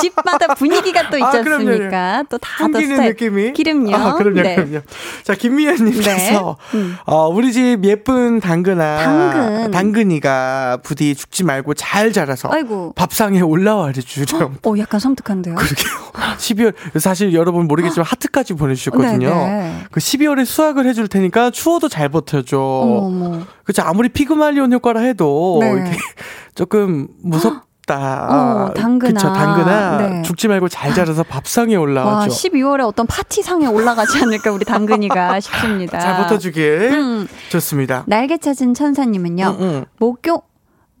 [0.00, 1.68] 집마다 분위기가 또 있지 아, 그럼요.
[1.70, 2.22] 않습니까?
[2.28, 3.10] 또다더 풍기는 스타일.
[3.10, 3.52] 느낌이.
[3.54, 3.96] 기름요.
[3.96, 4.54] 아, 그럼요, 네.
[4.56, 4.80] 그럼요.
[5.24, 6.78] 자, 김미연님께서 네.
[6.78, 6.96] 음.
[7.06, 9.70] 어, 우리 집 예쁜 당근아, 당근.
[9.70, 12.92] 당근이가 부디 죽지 말고 잘 자라서 아이고.
[12.94, 14.56] 밥상에 올라와 주렴.
[14.64, 15.54] 어 약간 섬뜩한데요.
[15.54, 15.88] 그러게요.
[16.38, 19.28] 12월 사실 여러분 모르겠지만 하트까지 보내주셨거든요.
[19.28, 19.84] 네네.
[19.90, 22.58] 그 12월에 수확을 해줄 테니까 추워도 잘 버텨줘.
[22.58, 23.40] 어머.
[23.68, 23.82] 그렇죠.
[23.82, 25.72] 아무리 피그말리온 효과라 해도 네.
[25.86, 25.96] 이게
[26.54, 28.68] 조금 무섭 다.
[28.70, 29.12] 어, 당근아.
[29.14, 29.96] 그쵸, 당근아.
[29.98, 30.22] 네.
[30.22, 32.34] 죽지 말고 잘 자라서 밥상에 와 올라와줘.
[32.34, 35.98] 12월에 어떤 파티상에 올라가지 않을까 우리 당근이가 싶습니다.
[35.98, 36.90] 잘 버텨주길.
[36.92, 37.28] 음.
[37.50, 38.04] 좋습니다.
[38.06, 39.56] 날개 찾은 천사님은요.
[39.58, 39.84] 응, 응.
[39.98, 40.42] 목교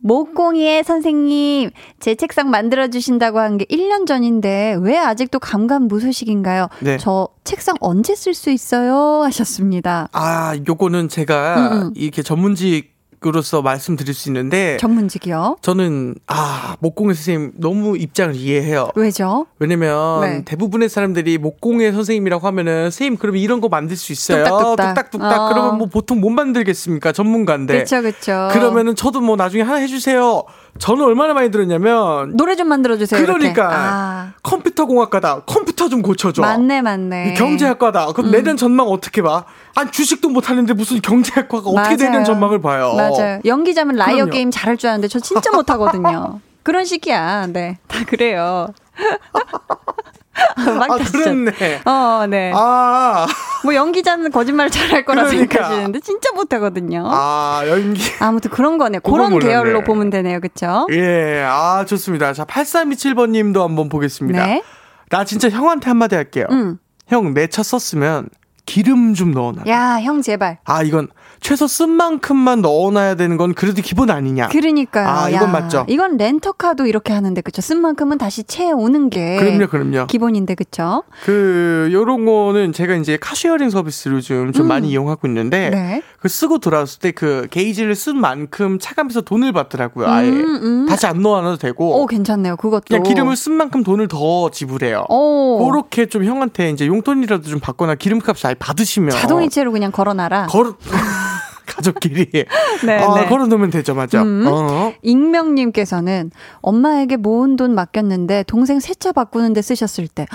[0.00, 1.70] 목공이의 선생님,
[2.00, 6.68] 제 책상 만들어주신다고 한 게 1년 전인데, 왜 아직도 감감무소식인가요?
[6.80, 6.96] 네.
[6.98, 9.22] 저 책상 언제 쓸 수 있어요?
[9.24, 10.08] 하셨습니다.
[10.12, 11.92] 아, 요거는 제가 음, 음.
[11.96, 15.56] 이렇게 전문직 으로서 말씀드릴 수 있는데 전문직이요?
[15.60, 18.90] 저는 아 목공의 선생님 너무 입장을 이해해요.
[18.94, 19.46] 왜죠?
[19.58, 20.44] 왜냐면 네.
[20.44, 24.44] 대부분의 사람들이 목공의 선생님이라고 하면은 선생님 그럼 이런 거 만들 수 있어요.
[24.44, 24.94] 뚝딱뚝딱.
[24.94, 25.40] 뚝딱 뚝딱.
[25.40, 25.48] 어.
[25.48, 27.10] 그러면 뭐 보통 못 만들겠습니까?
[27.10, 27.78] 전문가인데.
[27.82, 28.00] 그쵸.
[28.00, 28.48] 네.
[28.52, 30.44] 그러면은 저도 뭐 나중에 하나 해주세요.
[30.78, 33.20] 저는 얼마나 많이 들었냐면 노래 좀 만들어 주세요.
[33.20, 33.38] 이렇게.
[33.38, 35.42] 그러니까 아, 컴퓨터 공학과다.
[35.46, 36.42] 컴퓨터 좀 고쳐줘.
[36.42, 37.34] 맞네, 맞네.
[37.34, 38.12] 경제학과다.
[38.12, 38.32] 그럼 음.
[38.32, 39.44] 내년 전망 어떻게 봐?
[39.74, 41.96] 아니 주식도 못 하는데 무슨 경제학과가 어떻게 맞아요.
[41.96, 42.94] 내년 전망을 봐요?
[42.96, 43.40] 맞아요.
[43.44, 44.30] 연기자면 liar 그럼요.
[44.30, 46.40] 게임 잘할 줄 아는데 저 진짜 못 하거든요.
[46.62, 47.46] 그런 식이야.
[47.52, 47.78] 네.
[47.88, 48.68] 다 그래요.
[50.78, 51.52] 막아 다시 그렇네.
[51.84, 52.52] 어, 네.
[52.54, 53.26] 아,
[53.64, 55.54] 뭐 연기자는 거짓말 잘할 거라 그러니까.
[55.54, 57.04] 생각하시는데 진짜 못하거든요.
[57.10, 58.02] 아 연기.
[58.20, 58.98] 아무튼 그런 거네.
[59.00, 59.46] 그런 몰랐네.
[59.46, 60.40] 계열로 보면 되네요.
[60.40, 60.86] 그쵸?
[60.90, 62.32] 예, 아 좋습니다.
[62.32, 64.46] 자 8327번 님도 한번 보겠습니다.
[64.46, 64.62] 네.
[65.10, 66.46] 나 진짜 형한테 한마디 할게요.
[66.50, 66.78] 음.
[67.08, 68.28] 형 내 차 썼으면
[68.66, 69.62] 기름 좀 넣어놔.
[69.68, 70.58] 야, 형 제발.
[70.64, 71.08] 아 이건
[71.40, 74.48] 최소 쓴 만큼만 넣어놔야 되는 건 그래도 기본 아니냐.
[74.48, 75.08] 그러니까요.
[75.08, 75.84] 아, 야, 이건 맞죠.
[75.88, 77.60] 이건 렌터카도 이렇게 하는데 그쵸?
[77.62, 80.06] 쓴 만큼은 다시 채우는 게 그럼요, 그럼요.
[80.06, 81.02] 기본인데 그쵸?
[81.24, 84.68] 그 요런 거는 제가 이제 car sharing 서비스를 요즘 좀 음.
[84.68, 86.02] 많이 이용하고 있는데 네.
[86.20, 90.06] 그 쓰고 돌아왔을 때 그 게이지를 쓴 만큼 차감해서 돈을 받더라고요.
[90.06, 90.86] 아예 음, 음.
[90.88, 92.56] 다시 안 넣어놔도 되고 오, 괜찮네요.
[92.56, 92.84] 그것도.
[92.86, 95.04] 그냥 기름을 쓴 만큼 돈을 더 지불해요.
[95.08, 95.68] 오.
[95.70, 100.46] 그렇게 좀 형한테 이제 용돈이라도 좀 받거나 기름값을 아예 받으시면 자동이체로 그냥 걸어놔라.
[100.46, 100.74] 걸어
[101.68, 102.30] 가족끼리
[102.86, 103.26] 네, 아, 네.
[103.26, 104.22] 걸어놓으면 되죠, 맞죠?
[104.22, 104.44] 음.
[104.46, 104.92] 어.
[105.02, 110.26] 익명님께서는 엄마에게 모은 돈 맡겼는데 동생 세차 바꾸는데 쓰셨을 때.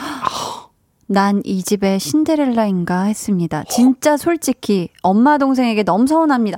[1.08, 3.64] 난이 집의 신데렐라인가 했습니다.
[3.70, 6.58] 진짜 솔직히 엄마 동생에게 너무 서운합니다.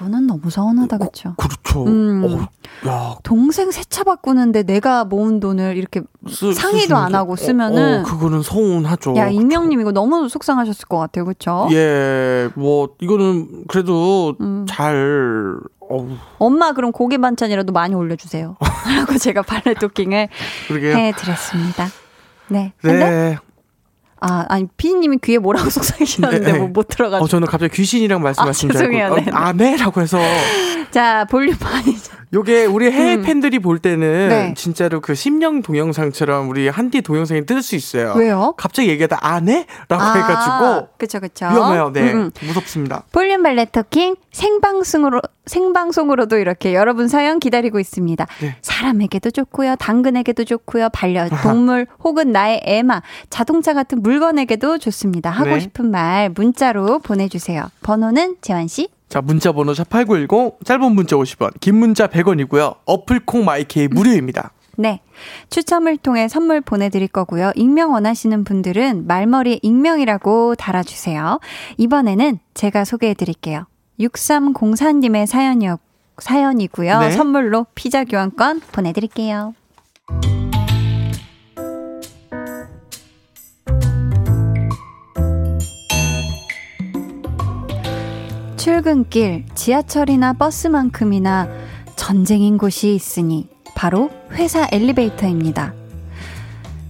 [0.00, 1.34] 아 이거는 너무 서운하다 그렇죠.
[1.36, 1.84] 그렇죠.
[1.84, 2.24] 음.
[2.24, 7.14] 어, 야, 동생 세차 바꾸는데 내가 모은 돈을 이렇게 쓰- 상의도 안.
[7.14, 9.16] 하고 어, 쓰면은 어, 그거는 서운하죠.
[9.16, 11.68] 야 익명님 이거 너무 속상하셨을 것 같아요, 그렇죠?
[11.72, 14.64] 예, 뭐 이거는 그래도 음.
[14.68, 18.56] 잘 어우, 엄마 그럼 고기 반찬이라도 많이 올려주세요.
[18.96, 20.28] 라고 제가 발레 토킹을.
[20.70, 21.88] 해드렸습니다.
[22.48, 22.72] 네.
[22.80, 23.38] 근데 네.
[24.20, 26.58] 아, 아니, 피디님이 귀에 뭐라고 속상해지셨는데 네, 네.
[26.58, 27.24] 뭐 못 들어가지고.
[27.24, 29.14] 어, 저는 갑자기 귀신이랑 말씀하신 아, 줄 알고 죄송해요.
[29.16, 29.30] 네, 네.
[29.30, 30.18] 어, 아, 네라고 해서
[30.90, 31.96] 자, 볼륨 많이.
[32.32, 33.22] 요게 우리 해외 음.
[33.22, 34.54] 팬들이 볼 때는 네.
[34.56, 38.14] 진짜로 그 심령 동영상처럼 우리 한디 동영상이 뜰 수 있어요.
[38.16, 38.54] 왜요?
[38.56, 39.66] 갑자기 얘기하다 안 해?
[39.88, 41.46] 라고 해가지고 그쵸, 그쵸.
[41.46, 41.90] 위험해요.
[41.92, 42.12] 네.
[42.12, 42.30] 음, 음.
[42.46, 43.02] 무섭습니다.
[43.12, 48.26] 볼륨 발레 토킹 생방송으로, 생방송으로도 이렇게 여러분 사연 기다리고 있습니다.
[48.40, 48.56] 네.
[48.62, 49.74] 사람에게도 좋고요.
[49.76, 50.88] 당근에게도 좋고요.
[50.92, 55.30] 반려 동물 혹은 나의 애마, 자동차 같은 물건에게도 좋습니다.
[55.30, 55.60] 하고 네.
[55.60, 57.68] 싶은 말 문자로 보내주세요.
[57.82, 58.88] 번호는 재환씨.
[59.10, 62.76] 자, 문자 번호 샵8910 짧은 문자 50원, 긴 문자 100원이고요.
[62.86, 64.52] 어플 콩 마이케이 무료입니다.
[64.76, 65.00] 네.
[65.50, 67.50] 추첨을 통해 선물 보내드릴 거고요.
[67.56, 71.40] 익명 원하시는 분들은 말머리에 익명이라고 달아주세요.
[71.76, 73.66] 이번에는 제가 소개해드릴게요.
[73.98, 75.78] 6304님의 사연이요,
[76.18, 77.00] 사연이고요.
[77.00, 77.10] 네.
[77.10, 79.54] 선물로 피자 교환권 보내드릴게요.
[88.64, 91.48] 출근길, 지하철이나 버스만큼이나
[91.96, 95.72] 전쟁인 곳이 있으니 바로 회사 엘리베이터입니다.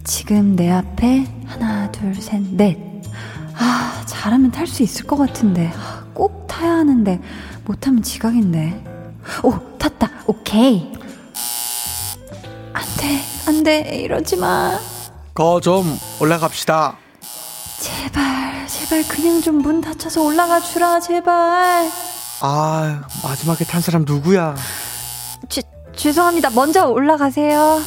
[0.03, 2.77] 지금 내 앞에 하나, 둘, 셋, 넷.
[3.57, 5.71] 아, 잘하면 탈 수 있을 것 같은데.
[5.77, 7.21] 아, 꼭 타야 하는데,
[7.65, 8.85] 못하면 지각인데.
[9.45, 10.11] 오, 탔다.
[10.27, 10.93] 오케이.
[12.73, 14.01] 안 돼, 안 돼.
[14.03, 14.77] 이러지 마.
[15.35, 15.85] 거 좀
[16.21, 16.97] 올라갑시다.
[17.81, 21.89] 제발, 제발 그냥 좀 문 닫혀서 올라가 주라, 제발.
[22.43, 24.55] 아, 마지막에 탄 사람 누구야?
[25.49, 25.63] 죄,
[25.97, 26.51] 죄송합니다.
[26.51, 27.81] 먼저 올라가세요.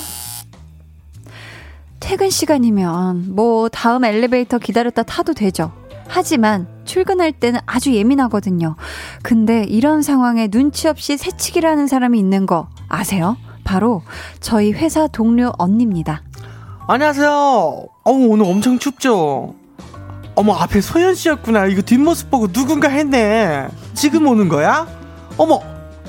[2.00, 5.72] 퇴근 시간이면 뭐 다음 엘리베이터 기다렸다 타도 되죠.
[6.08, 8.76] 하지만 출근할 때는 아주 예민하거든요.
[9.24, 13.38] 근데 이런 상황에 눈치 없이 새치기를 하는 사람이 있는 거 아세요?
[13.64, 14.02] 바로
[14.42, 16.22] 저희 회사 동료 언니입니다.
[16.88, 17.30] 안녕하세요.
[18.04, 19.56] 어우, 오늘 엄청 춥죠?
[20.36, 21.68] 어머, 앞에 소연 씨였구나.
[21.68, 23.68] 이거 뒷모습 보고 누군가 했네.
[23.94, 24.88] 지금 오는 거야?
[25.38, 25.62] 어머,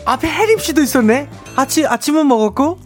[0.04, 1.28] 앞에 혜림 씨도 있었네.
[1.56, 2.78] 아침, 아침은 먹었고?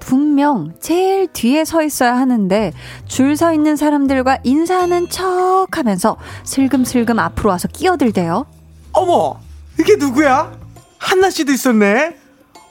[0.00, 2.72] 분명 제일 뒤에 서 있어야 하는데
[3.06, 8.44] 줄 서 있는 사람들과 인사하는 척 하면서 슬금슬금 앞으로 와서 끼어들대요.
[8.92, 9.36] 어머,
[9.80, 10.52] 이게 누구야?
[10.98, 12.16] 한나 씨도 있었네.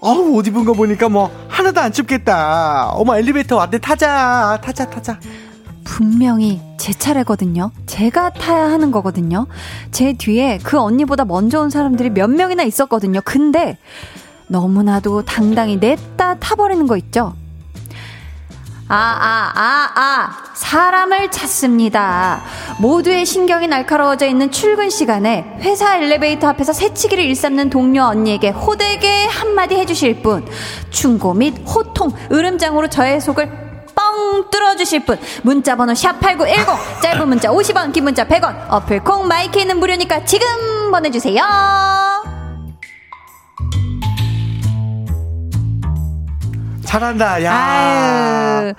[0.01, 2.89] 어우, 옷 입은 거 보니까 뭐, 하나도 안 춥겠다.
[2.91, 3.79] 어머, 엘리베이터 왔대.
[3.79, 5.17] 타자, 타자, 타자.
[5.83, 7.71] 분명히 제 차례거든요.
[7.85, 9.47] 제가 타야 하는 거거든요.
[9.91, 13.21] 제 뒤에 그 언니보다 먼저 온 사람들이 몇 명이나 있었거든요.
[13.23, 13.77] 근데
[14.47, 17.33] 너무나도 당당히 냈다 타버리는 거 있죠.
[18.89, 22.43] 아, 아, 아, 아, 사람을 찾습니다.
[22.79, 29.75] 모두의 신경이 날카로워져 있는 출근 시간에 회사 엘리베이터 앞에서 새치기를 일삼는 동료 언니에게 호되게 한마디
[29.75, 30.45] 해주실 분,
[30.89, 33.72] 충고 및 호통, 으름장으로 저의 속을
[34.13, 40.23] 뻥 뚫어주실 분, 문자번호 샵8910, 짧은 문자 50원, 긴 문자 100원, 어플 콩 마이케이는 무료니까
[40.25, 41.41] 지금 보내주세요.
[46.85, 47.53] 잘한다, 야.
[48.61, 48.73] 아유,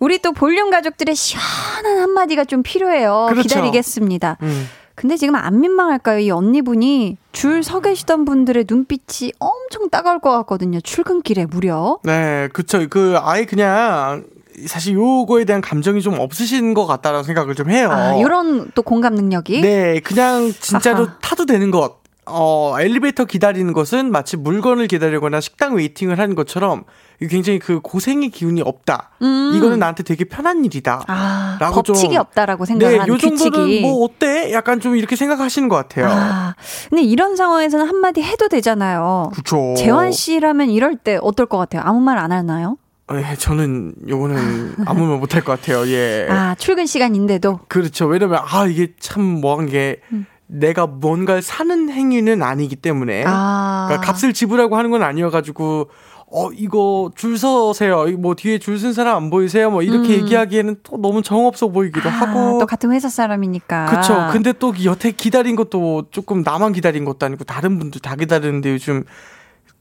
[0.00, 3.26] 우리 또 볼륨 가족들의 시원한 한마디가 좀 필요해요.
[3.30, 3.42] 그렇죠.
[3.48, 4.38] 기다리겠습니다.
[4.42, 4.68] 음.
[4.96, 6.18] 근데 지금 안 민망할까요?
[6.18, 10.80] 이 언니분이 줄 서 계시던 분들의 눈빛이 엄청 따가울 것 같거든요.
[10.80, 11.98] 출근길에 무려.
[12.02, 12.86] 네, 그쵸.
[12.90, 14.24] 그, 아예 그냥,
[14.66, 17.90] 사실 요거에 대한 감정이 좀 없으신 것 같다라는 생각을 좀 해요.
[17.90, 19.60] 아, 요런 또 공감 능력이.
[19.62, 21.18] 네, 그냥 진짜로 아하.
[21.20, 22.00] 타도 되는 것.
[22.32, 26.84] 어, 엘리베이터 기다리는 것은 마치 물건을 기다리거나 식당 waiting을 하는 것처럼
[27.28, 29.10] 굉장히 그 고생의 기운이 없다.
[29.22, 29.52] 음.
[29.56, 31.02] 이거는 나한테 되게 편한 일이다.
[31.08, 33.80] 아, 라고 법칙이 좀- 없다라고 네, 생각하는 요 정도는 규칙이.
[33.80, 34.52] 뭐 어때?
[34.52, 36.06] 약간 좀 이렇게 생각하시는 것 같아요.
[36.08, 36.54] 아,
[36.88, 39.30] 근데 이런 상황에서는 한마디 해도 되잖아요.
[39.34, 39.74] 그쵸.
[39.76, 41.82] 재환 씨라면 이럴 때 어떨 것 같아요?
[41.84, 42.76] 아무 말 안 하나요?
[43.12, 45.86] 예, 저는 요거는 아무 말 못할 것 같아요.
[45.88, 46.26] 예.
[46.30, 47.60] 아, 출근 시간인데도.
[47.68, 48.06] 그렇죠.
[48.06, 50.26] 왜냐면 아 이게 참 뭐한 게 음.
[50.46, 53.86] 내가 뭔가를 사는 행위는 아니기 때문에 아.
[53.88, 55.90] 그러니까 값을 지불하고 하는 건 아니어가지고
[56.32, 58.04] 어 이거 줄 서세요.
[58.18, 59.70] 뭐 뒤에 줄 쓴 사람 안 보이세요?
[59.70, 60.22] 뭐 이렇게 음.
[60.22, 62.58] 얘기하기에는 또 너무 정 없어 보이기도 아, 하고.
[62.60, 63.86] 또 같은 회사 사람이니까.
[63.86, 64.28] 그렇죠.
[64.32, 69.04] 근데 또 여태 기다린 것도 조금 나만 기다린 것도 아니고 다른 분들 다 기다리는데 요즘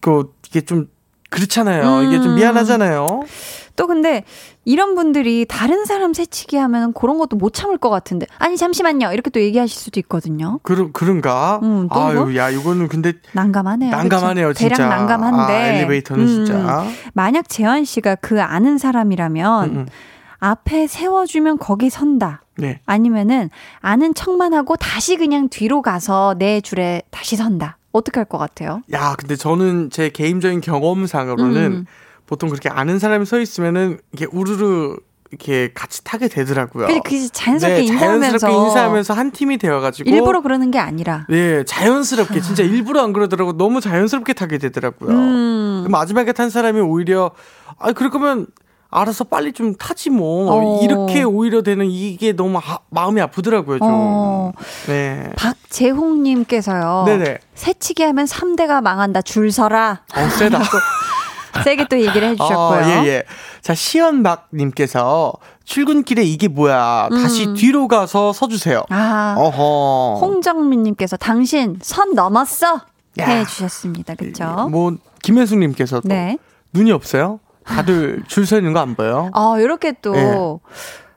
[0.01, 0.88] 그 이게 좀
[1.30, 2.03] 그렇잖아요.
[2.03, 2.36] 이게 좀 음.
[2.36, 3.21] 미안하잖아요.
[3.75, 4.25] 또 근데
[4.65, 8.27] 이런 분들이 다른 사람 새치기 하면 그런 것도 못 참을 것 같은데.
[8.38, 9.13] 아니, 잠시만요.
[9.13, 10.59] 이렇게 또 얘기하실 수도 있거든요.
[10.63, 11.59] 그런 그런가?
[11.63, 12.36] 음, 또 아유, 뭐?
[12.36, 13.89] 야 이거는 근데 난감하네요.
[13.89, 14.59] 난감하네요, 그쵸?
[14.59, 14.75] 진짜.
[14.75, 15.53] 대략 난감한데.
[15.53, 16.86] 아, 엘리베이터는 음, 진짜.
[17.13, 19.86] 만약 재환 씨가 그 아는 사람이라면 음, 음.
[20.39, 22.41] 앞에 세워주면 거기 선다.
[22.57, 22.82] 네.
[22.86, 23.49] 아니면은
[23.80, 27.77] 아는 척만 하고 다시 그냥 뒤로 가서 내 줄에 다시 선다.
[27.92, 28.82] 어떻게 할 것 같아요?
[28.94, 31.86] 야, 근데 저는 제 개인적인 경험상으로는 음.
[32.28, 34.98] 보통 그렇게 아는 사람이 서 있으면은 이게 우르르
[35.32, 36.88] 이렇게 같이 타게 되더라고요.
[36.88, 41.26] 그게 그 자연스럽게 네, 인사하면서 자연스럽게 인사하면서 한 팀이 되어가지고 일부러 그러는 게 아니라.
[41.30, 45.12] 네, 자연스럽게 진짜 일부러 안 그러더라고 너무 자연스럽게 타게 되더라고요.
[45.12, 45.84] 음.
[45.86, 47.32] 그 마지막에 탄 사람이 오히려
[47.78, 48.48] 아 그럴 거면
[48.92, 50.84] 알아서 빨리 좀 타지 뭐 어.
[50.84, 53.88] 이렇게 오히려 되는 이게 너무 아- 마음이 아프더라고요 좀.
[53.90, 54.52] 어,
[54.88, 55.30] 네.
[55.36, 57.04] 박재홍님께서요.
[57.06, 57.38] 네네.
[57.54, 59.22] 새치기 하면 3대가 망한다.
[59.22, 60.02] 줄 서라.
[60.16, 60.60] 어 세다.
[61.64, 62.58] 세게 또 얘기를 해주셨고요.
[62.58, 63.24] 어, 예, 예.
[63.62, 65.34] 자, 시연박님께서
[65.66, 67.10] 출근길에 이게 뭐야.
[67.12, 67.54] 다시 음.
[67.56, 68.84] 뒤로 가서 서주세요.
[68.90, 70.20] 아, 어허.
[70.22, 72.82] 홍정민님께서 당신 선 넘었어.
[73.20, 73.26] 야.
[73.26, 74.16] 해주셨습니다.
[74.16, 74.68] 그쵸?
[74.72, 76.38] 뭐, 김혜숙님께서 또 네.
[76.74, 77.40] 눈이 없어요?
[77.70, 79.30] 다들 줄 서 있는 거 안 보여요?
[79.34, 80.36] 어, 이렇게 또, 예.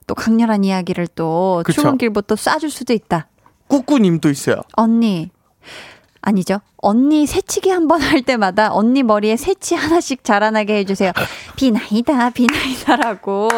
[0.07, 1.81] 또 강렬한 이야기를 또 그쵸.
[1.83, 3.29] 출근길부터 쏴줄 수도 있다.
[3.69, 4.57] 꾸꾸님도 있어요.
[4.77, 5.31] 언니.
[6.23, 6.61] 아니죠.
[6.79, 11.13] 언니 새치기 한 번 할 때마다 언니 머리에 새치 하나씩 자라나게 해주세요.
[11.57, 13.49] 비나이다, 비나이다라고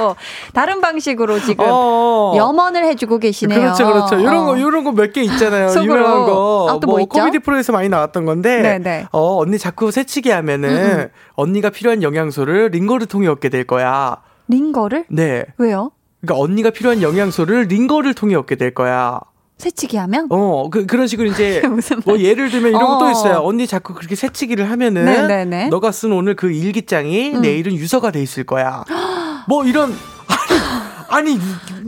[0.55, 2.33] 다른 방식으로 지금 어.
[2.37, 3.61] 염원을 해주고 계시네요.
[3.61, 4.19] 그렇죠, 그렇죠.
[4.19, 4.57] 이런 거, 어.
[4.57, 5.69] 이런 거 몇 개 있잖아요.
[5.69, 5.95] 속으로.
[5.99, 6.67] 유명한 거.
[6.71, 7.09] 아, 또뭐 있죠?
[7.11, 8.63] 코미디 프로에서 많이 나왔던 건데.
[8.63, 9.07] 네네.
[9.13, 11.09] 어, 언니 자꾸 새치기 하면은 음, 음.
[11.35, 14.17] 언니가 필요한 영양소를 링거를 통해 얻게 될 거야.
[14.49, 15.05] 링거를?
[15.09, 15.45] 네.
[15.59, 15.91] 왜요?
[16.21, 19.21] 그러니까 언니가 필요한 영양소를 링거를 통해 얻게 될 거야.
[19.59, 20.27] 새치기 하면?
[20.31, 21.63] 어, 그, 그런 식으로 이제,
[22.05, 22.99] 뭐 예를 들면 이런 어.
[22.99, 23.39] 것도 있어요.
[23.43, 25.69] 언니 자꾸 그렇게 새치기를 하면은, 네네네.
[25.69, 27.41] 너가 쓴 오늘 그 일기장이 음.
[27.41, 28.85] 내일은 유서가 돼 있을 거야.
[29.49, 29.93] 뭐 이런,
[31.09, 31.39] 아니, 아니,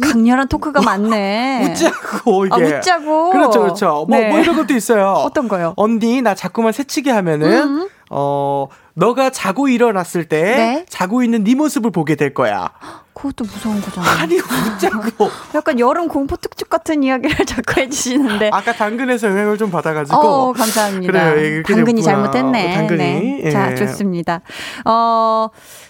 [0.01, 1.69] 강렬한 토크가 많네.
[1.73, 2.55] 웃자고, 이게.
[2.55, 3.31] 아, 웃자고.
[3.31, 4.07] 그렇죠, 그렇죠.
[4.09, 4.29] 뭐, 네.
[4.31, 5.09] 뭐 이런 것도 있어요.
[5.27, 5.75] 어떤 거요?
[5.77, 7.89] 언니, 나 자꾸만 새치기 하면은, 음.
[8.11, 8.69] 어,
[8.99, 10.87] 너가 자고 일어났을 때, 네.
[10.89, 12.71] 자고 있는 네 모습을 보게 될 거야.
[13.13, 14.23] 그것도 무서운 거잖아.
[14.23, 15.31] 아니, 웃자고.
[15.55, 18.51] 약간 여름 공포 특집 같은 이야기를 자꾸 해주시는데.
[18.53, 20.17] 아까 당근에서 영향을 좀 받아가지고.
[20.17, 21.13] 어, 감사합니다.
[21.13, 22.15] 그래요, 예, 당근이 됐구나.
[22.31, 22.75] 잘못했네.
[22.75, 22.99] 당근이.
[22.99, 23.41] 네.
[23.45, 23.51] 예.
[23.51, 24.41] 자, 좋습니다.
[24.87, 25.49] 어,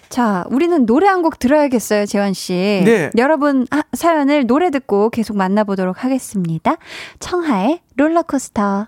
[0.09, 2.53] 자, 우리는 노래 한 곡 들어야겠어요, 재환 씨.
[2.85, 3.11] 네.
[3.19, 6.77] 여러분 아, 사연을 노래 듣고 계속 만나보도록 하겠습니다.
[7.21, 8.87] 청하의 롤러코스터.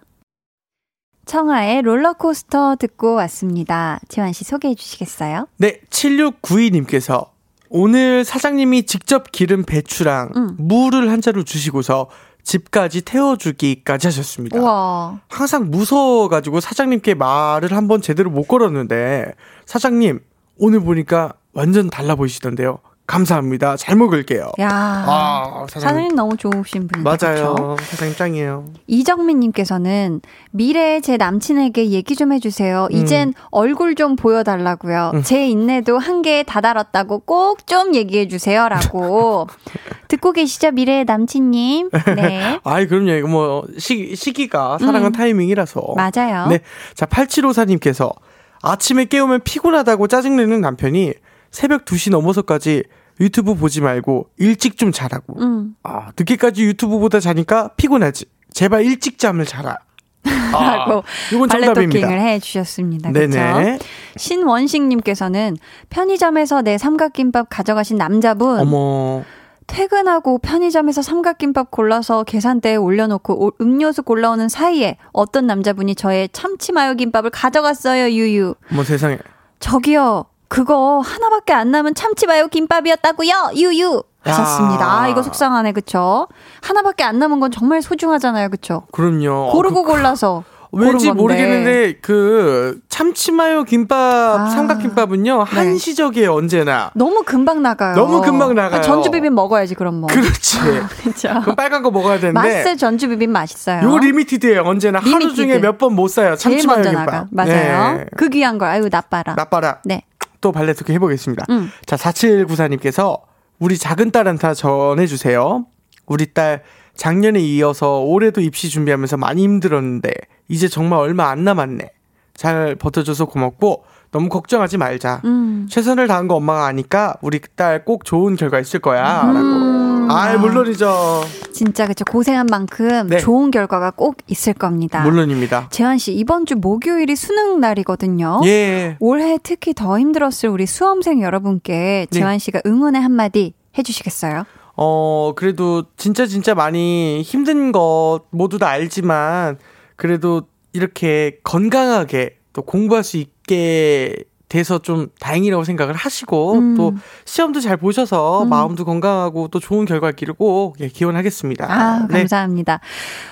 [1.28, 4.00] 청하의 롤러코스터 듣고 왔습니다.
[4.08, 5.46] 재환 씨 소개해 주시겠어요?
[5.58, 7.28] 네, 7692님께서
[7.68, 10.56] 오늘 사장님이 직접 기른 배추랑 음.
[10.58, 12.08] 무를 한 자루 주시고서
[12.44, 14.58] 집까지 태워주기까지 하셨습니다.
[14.58, 15.20] 우와.
[15.28, 19.34] 항상 무서워가지고 사장님께 말을 한번 제대로 못 걸었는데
[19.66, 20.20] 사장님
[20.56, 22.78] 오늘 보니까 완전 달라 보이시던데요.
[23.08, 23.76] 감사합니다.
[23.78, 24.52] 잘 먹을게요.
[24.60, 24.68] 야.
[24.70, 26.14] 아, 사장님, 사장님.
[26.14, 27.02] 너무 좋으신 분이죠.
[27.02, 27.76] 맞아요.
[27.80, 28.66] 사장님 짱이에요.
[28.86, 32.88] 이정민님께서는 미래의 제 남친에게 얘기 좀 해주세요.
[32.92, 32.96] 음.
[32.96, 35.22] 이젠 얼굴 좀 보여달라고요.
[35.24, 39.46] 제 인내도 한계에 다다랐다고 꼭 좀 얘기해주세요라고.
[40.08, 41.90] 듣고 계시죠, 미래의 남친님?
[42.16, 42.60] 네.
[42.64, 43.12] 아이, 그럼요.
[43.12, 45.12] 이거 뭐, 시, 시기가 사랑은 음.
[45.12, 45.94] 타이밍이라서.
[45.96, 46.46] 맞아요.
[46.48, 46.60] 네.
[46.94, 48.14] 자, 8754님께서
[48.62, 51.14] 아침에 깨우면 피곤하다고 짜증내는 남편이
[51.50, 52.84] 새벽 2시 넘어서까지
[53.20, 55.40] 유튜브 보지 말고 일찍 좀 자라고.
[55.40, 55.74] 음.
[55.82, 58.26] 아, 늦게까지 유튜브 보다 자니까 피곤하지.
[58.52, 59.76] 제발 일찍 잠을 자라.
[60.52, 62.06] 라고 이건 발레 정답입니다.
[62.06, 63.12] 토킹을 해 주셨습니다.
[63.12, 63.30] 그렇죠?
[63.38, 63.78] 네네.
[64.16, 65.56] 신원식님께서는
[65.90, 69.22] 편의점에서 내 삼각김밥 가져가신 남자분 어머.
[69.66, 76.94] 퇴근하고 편의점에서 삼각김밥 골라서 계산대에 올려놓고 오- 음료수 골라오는 사이에 어떤 남자분이 저의 참치 마요
[76.94, 78.54] 김밥을 가져갔어요, 유유.
[78.72, 79.18] 어머 세상에.
[79.60, 84.02] 저기요, 그거 하나밖에 안 남은 참치마요 김밥이었다고요, 유유.
[84.22, 84.84] 하셨습니다.
[84.84, 84.88] 야.
[85.02, 86.26] 아, 이거 속상하네, 그쵸?
[86.62, 88.82] 하나밖에 안 남은 건 정말 소중하잖아요, 그쵸?
[88.92, 89.50] 그럼요.
[89.52, 90.44] 고르고 어, 그- 골라서.
[90.70, 91.22] 왠지 고른 건데.
[91.22, 94.50] 모르겠는데 그 참치마요 김밥 아.
[94.50, 95.50] 삼각김밥은요 네.
[95.50, 96.90] 한시적이에요 언제나.
[96.94, 97.94] 너무 금방 나가요.
[97.94, 98.82] 너무 금방 나가요.
[98.82, 100.08] 전주 비빔 먹어야지, 그럼 뭐.
[100.08, 100.58] 그렇지.
[101.04, 101.40] 그쵸?
[101.42, 102.38] 그 빨간 거 먹어야 되는데.
[102.38, 103.82] 맛있어요, 전주 비빔 맛있어요.
[103.82, 104.60] 요거 limited예요.
[104.62, 105.36] 언제나 하루 limited.
[105.36, 106.36] 중에 몇 번 못 사요.
[106.36, 107.04] 참치마요 김밥.
[107.06, 107.26] 나가.
[107.30, 107.96] 맞아요.
[107.96, 108.06] 네.
[108.18, 109.36] 그 귀한 걸, 아유, 나빠라.
[109.36, 109.78] 나빠라.
[109.86, 110.02] 네.
[110.40, 111.46] 또 발레 talk 해보겠습니다.
[111.50, 111.70] 음.
[111.86, 113.20] 자, 4794님께서
[113.58, 115.66] 우리 작은 딸한테 전해주세요.
[116.06, 116.62] 우리 딸
[116.94, 120.12] 작년에 이어서 올해도 입시 준비하면서 많이 힘들었는데
[120.48, 121.90] 이제 정말 얼마 안 남았네.
[122.34, 125.22] 잘 버텨줘서 고맙고 너무 걱정하지 말자.
[125.24, 125.66] 음.
[125.70, 129.02] 최선을 다한 거 엄마가 아니까 우리 딸 꼭 좋은 결과 있을 거야.
[129.32, 129.87] 라고.
[130.08, 130.10] 음.
[130.10, 131.24] 아, 물론이죠.
[131.52, 132.04] 진짜 그쵸.
[132.04, 133.18] 고생한 만큼 네.
[133.18, 135.02] 좋은 결과가 꼭 있을 겁니다.
[135.02, 135.68] 물론입니다.
[135.70, 138.40] 재환 씨, 이번 주 목요일이 수능 날이거든요.
[138.44, 138.96] 예.
[139.00, 142.18] 올해 특히 더 힘들었을 우리 수험생 여러분께 네.
[142.18, 144.44] 재환 씨가 응원의 한마디 해주시겠어요?
[144.76, 149.58] 어, 그래도 진짜 진짜 많이 힘든 것 모두 다 알지만
[149.96, 150.42] 그래도
[150.72, 154.14] 이렇게 건강하게 또 공부할 수 있게
[154.48, 156.74] 돼서 좀 다행이라고 생각을 하시고 음.
[156.76, 156.94] 또
[157.24, 158.48] 시험도 잘 보셔서 음.
[158.48, 161.66] 마음도 건강하고 또 좋은 결과 있기를 꼭 예, 기원하겠습니다.
[161.68, 162.18] 아, 네.
[162.18, 162.80] 감사합니다.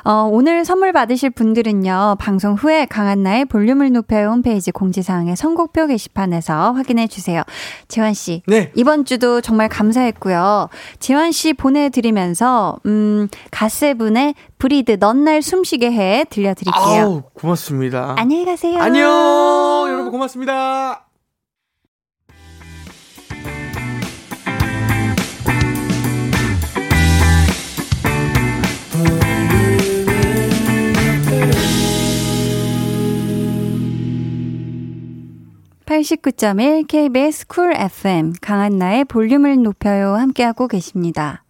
[0.05, 7.07] 어, 오늘 선물 받으실 분들은요, 방송 후에 강한나의 볼륨을 높여 홈페이지 공지사항의 선곡표 게시판에서 확인해
[7.07, 7.43] 주세요.
[7.89, 8.43] 재환 씨.
[8.47, 8.71] 네.
[8.75, 10.69] 이번 주도 정말 감사했고요.
[10.99, 17.03] 재환 씨 보내 드리면서, 음, 갓세븐의 브리드 넌 날 숨쉬게 해 들려 드릴게요.
[17.03, 18.15] 아우, 고맙습니다.
[18.17, 18.79] 안녕히 가세요.
[18.81, 19.87] 안녕.
[19.89, 21.06] 여러분 고맙습니다.
[35.87, 41.43] 팔십구점일 KBS 쿨 FM 강한나의 볼륨을 높여요 함께하고 계십니다.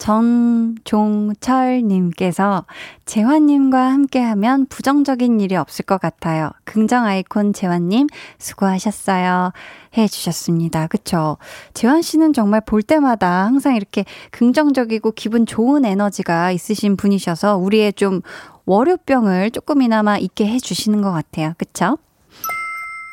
[0.00, 2.64] 전종철님께서
[3.04, 6.50] 재환님과 함께하면 부정적인 일이 없을 것 같아요.
[6.64, 9.52] 긍정 아이콘 재환님 수고하셨어요.
[9.96, 10.88] 해주셨습니다.
[10.88, 11.36] 그쵸?
[11.74, 18.22] 재환 씨는 정말 볼 때마다 항상 이렇게 긍정적이고 기분 좋은 에너지가 있으신 분이셔서 우리의 좀
[18.64, 21.52] 월요병을 조금이나마 잊게 해주시는 것 같아요.
[21.58, 21.98] 그쵸?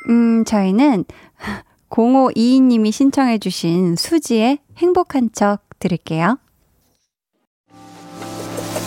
[0.09, 1.03] 음, 저희는
[1.89, 6.37] 0522님이 신청해주신 수지의 행복한 척 들을게요.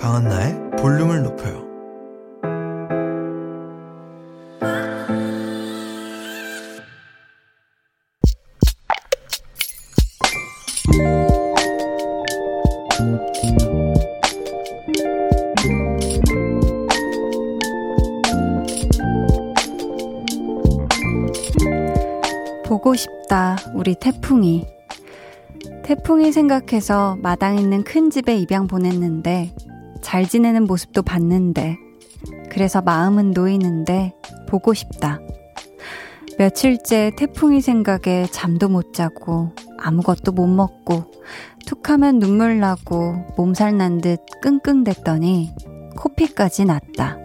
[0.00, 1.68] 강한나의 볼륨을 높여요.
[22.64, 24.66] 보고 싶다, 우리 태풍이.
[25.82, 29.52] 태풍이 생각해서 마당 있는 큰 집에 입양 보냈는데,
[30.00, 31.76] 잘 지내는 모습도 봤는데,
[32.50, 34.12] 그래서 마음은 놓이는데,
[34.48, 35.20] 보고 싶다.
[36.38, 41.04] 며칠째 태풍이 생각에 잠도 못 자고, 아무것도 못 먹고,
[41.66, 45.52] 툭 하면 눈물 나고, 몸살 난 듯 끙끙댔더니,
[45.96, 47.18] 코피까지 났다.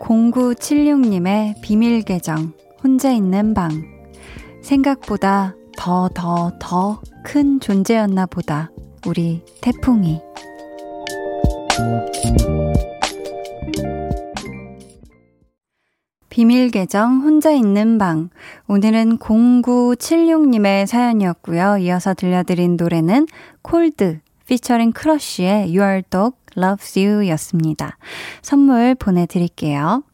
[0.00, 3.95] 0976님의 비밀 계정, 혼자 있는 방.
[4.66, 8.70] 생각보다 더, 더, 더 큰 존재였나 보다.
[9.04, 10.20] 우리 태풍이.
[16.28, 18.30] 비밀 계정 혼자 있는 방.
[18.68, 21.78] 오늘은 0976님의 사연이었고요.
[21.78, 23.26] 이어서 들려드린 노래는
[23.62, 27.98] 콜드 피처링 크러쉬의 Your Dog Loves You 였습니다.
[28.40, 30.04] 선물 보내드릴게요.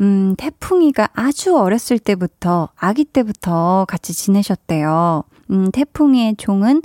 [0.00, 5.24] 음, 태풍이가 아주 어렸을 때부터, 아기 때부터 같이 지내셨대요.
[5.50, 6.82] 음, 태풍이의 종은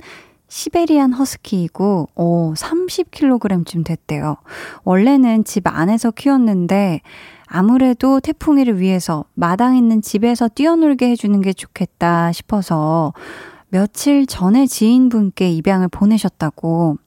[0.48, 4.36] 시베리안 허스키이고, 오, 30kg쯤 됐대요.
[4.84, 7.00] 원래는 집 안에서 키웠는데,
[7.46, 13.12] 아무래도 태풍이를 위해서 마당 있는 집에서 뛰어놀게 해주는 게 좋겠다 싶어서
[13.68, 16.98] 며칠 전에 지인분께 입양을 보내셨다고.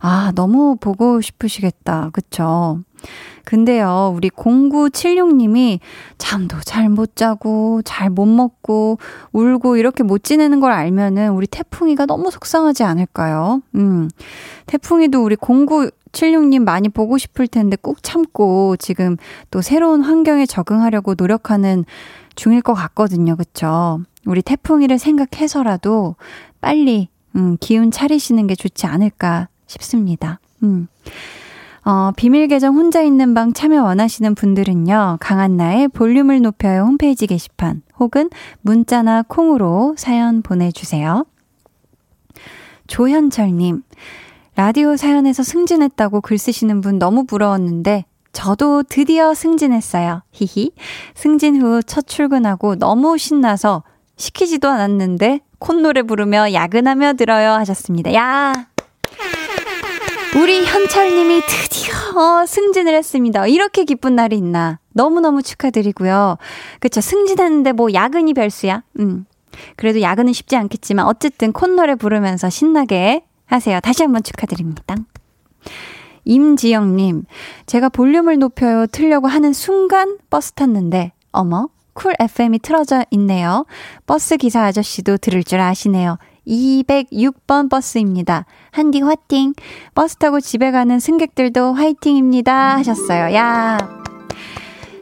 [0.00, 2.10] 아, 너무 보고 싶으시겠다.
[2.12, 2.80] 그쵸?
[3.44, 5.80] 근데요, 우리 0976님이
[6.18, 8.98] 잠도 잘 못 자고, 잘 못 먹고,
[9.32, 13.62] 울고 이렇게 못 지내는 걸 알면은 우리 태풍이가 너무 속상하지 않을까요?
[13.74, 14.08] 음.
[14.66, 19.16] 태풍이도 우리 0976님 많이 보고 싶을 텐데 꾹 참고 지금
[19.50, 21.84] 또 새로운 환경에 적응하려고 노력하는
[22.34, 23.36] 중일 것 같거든요.
[23.36, 24.00] 그쵸?
[24.26, 26.16] 우리 태풍이를 생각해서라도
[26.60, 30.40] 빨리, 음, 기운 차리시는 게 좋지 않을까 싶습니다.
[30.62, 30.88] 음.
[31.84, 38.28] 어, 비밀 계정 혼자 있는 방 참여 원하시는 분들은요, 강한나의 볼륨을 높여요 홈페이지 게시판 혹은
[38.60, 41.24] 문자나 콩으로 사연 보내주세요.
[42.86, 43.82] 조현철님,
[44.56, 50.22] 라디오 사연에서 승진했다고 글 쓰시는 분 너무 부러웠는데, 저도 드디어 승진했어요.
[50.32, 50.72] 히히.
[51.14, 53.82] 승진 후 첫 출근하고 너무 신나서
[54.16, 58.12] 시키지도 않았는데, 콧노래 부르며 야근하며 들어요 하셨습니다.
[58.14, 58.69] 야!
[60.36, 63.46] 우리 현철님이 드디어 승진을 했습니다.
[63.46, 64.78] 이렇게 기쁜 날이 있나.
[64.92, 66.38] 너무너무 축하드리고요.
[66.78, 67.00] 그쵸.
[67.00, 68.82] 승진했는데 뭐 야근이 대수야.
[69.00, 69.26] 음.
[69.76, 73.80] 그래도 야근은 쉽지 않겠지만 어쨌든 콧노래 부르면서 신나게 하세요.
[73.80, 74.94] 다시 한번 축하드립니다.
[76.24, 77.24] 임지영님,
[77.66, 83.66] 제가 볼륨을 높여요 틀려고 하는 순간 버스 탔는데, 어머, 쿨 FM이 틀어져 있네요.
[84.06, 86.18] 버스 기사 아저씨도 들을 줄 아시네요.
[86.50, 88.44] 206번 버스입니다.
[88.72, 89.54] 한디 화팅.
[89.94, 92.76] 버스 타고 집에 가는 승객들도 화이팅입니다.
[92.76, 93.34] 하셨어요.
[93.34, 93.78] 야.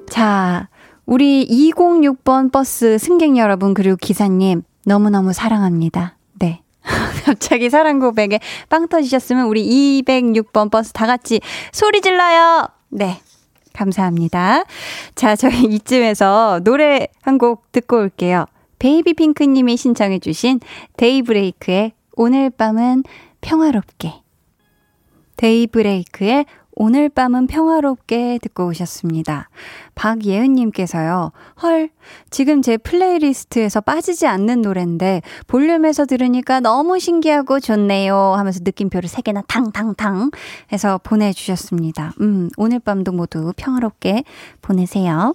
[0.08, 0.68] 자,
[1.06, 6.16] 우리 206번 버스 승객 여러분, 그리고 기사님, 너무너무 사랑합니다.
[6.38, 6.62] 네.
[7.24, 11.40] 갑자기 사랑 고백에 빵 터지셨으면 우리 206번 버스 다 같이
[11.72, 12.68] 소리 질러요!
[12.90, 13.20] 네.
[13.74, 14.64] 감사합니다.
[15.14, 18.46] 자, 저희 이쯤에서 노래 한 곡 듣고 올게요.
[18.78, 20.60] 베이비 핑크님이 신청해주신
[20.96, 23.04] 데이브레이크의 오늘 밤은
[23.40, 24.22] 평화롭게.
[25.36, 26.46] 데이브레이크의
[26.80, 29.50] 오늘 밤은 평화롭게 듣고 오셨습니다.
[29.96, 31.90] 박예은님께서요, 헐,
[32.30, 38.16] 지금 제 playlist에서 빠지지 않는 노래인데, 볼륨에서 들으니까 너무 신기하고 좋네요.
[38.16, 40.30] 하면서 느낌표를 3개나 탕탕탕
[40.72, 42.12] 해서 보내주셨습니다.
[42.20, 44.22] 음, 오늘 밤도 모두 평화롭게
[44.62, 45.34] 보내세요.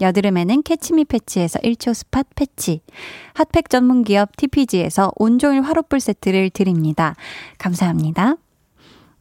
[0.00, 2.80] 여드름에는 캐치미 패치에서 1초 spot patch,
[3.34, 7.14] 핫팩 전문 기업 TPG에서 온종일 화롯불 세트를 드립니다.
[7.58, 8.36] 감사합니다.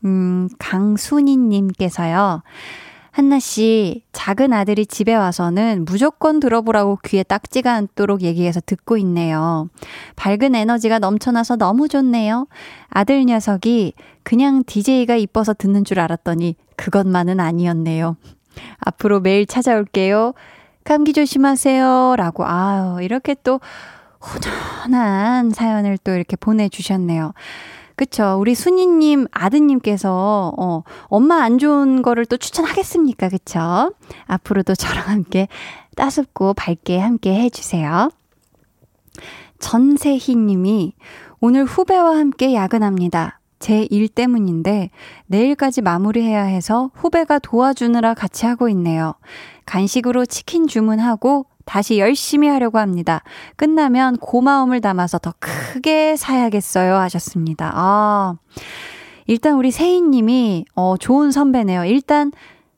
[0.05, 2.41] 음, 강순희님께서요.
[3.11, 9.69] 한나 씨, 작은 아들이 집에 와서는 무조건 들어보라고 귀에 딱지가 앉도록 얘기해서 듣고 있네요.
[10.15, 12.47] 밝은 에너지가 넘쳐나서 너무 좋네요.
[12.89, 13.93] 아들 녀석이
[14.23, 18.17] 그냥 DJ가 이뻐서 듣는 줄 알았더니 그것만은 아니었네요.
[18.79, 20.33] 앞으로 매일 찾아올게요.
[20.83, 22.15] 감기 조심하세요.
[22.17, 23.59] 라고, 아유, 이렇게 또
[24.21, 27.33] 호전한 사연을 또 이렇게 보내주셨네요.
[27.95, 28.37] 그쵸.
[28.39, 33.29] 우리 순이님 아드님께서, 어, 엄마 안 좋은 거를 또 추천하겠습니까?
[33.29, 33.93] 그쵸?
[34.25, 35.47] 앞으로도 저랑 함께
[35.95, 38.09] 따숩고 밝게 함께 해주세요.
[39.59, 40.93] 전세희 님이
[41.39, 43.39] 오늘 후배와 함께 야근합니다.
[43.59, 44.89] 제 일 때문인데
[45.27, 49.13] 내일까지 마무리해야 해서 후배가 도와주느라 같이 하고 있네요.
[49.65, 53.23] 간식으로 치킨 주문하고 다시 열심히 하려고 합니다.
[53.55, 56.95] 끝나면 고마움을 담아서 더 크게 사야겠어요.
[56.95, 57.71] 하셨습니다.
[57.73, 58.35] 아,
[59.27, 61.85] 일단 우리 세희님이, 어, 좋은 선배네요.
[61.85, 62.31] 일단,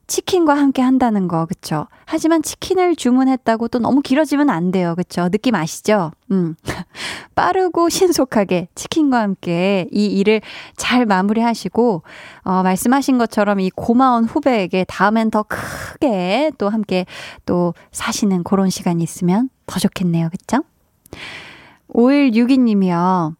[0.06, 1.86] 치킨과 함께 한다는 거, 그쵸?
[2.04, 4.94] 하지만 치킨을 주문했다고 또 너무 길어지면 안 돼요.
[4.94, 5.28] 그쵸?
[5.28, 6.12] 느낌 아시죠?
[6.30, 6.54] 음.
[7.34, 10.40] 빠르고 신속하게 치킨과 함께 이 일을
[10.76, 12.02] 잘 마무리하시고,
[12.44, 17.04] 어, 말씀하신 것처럼 이 고마운 후배에게 다음엔 더 크게 또 함께
[17.44, 20.30] 또 사시는 그런 시간이 있으면 더 좋겠네요.
[20.30, 20.62] 그쵸?
[21.88, 23.34] 5162님이요.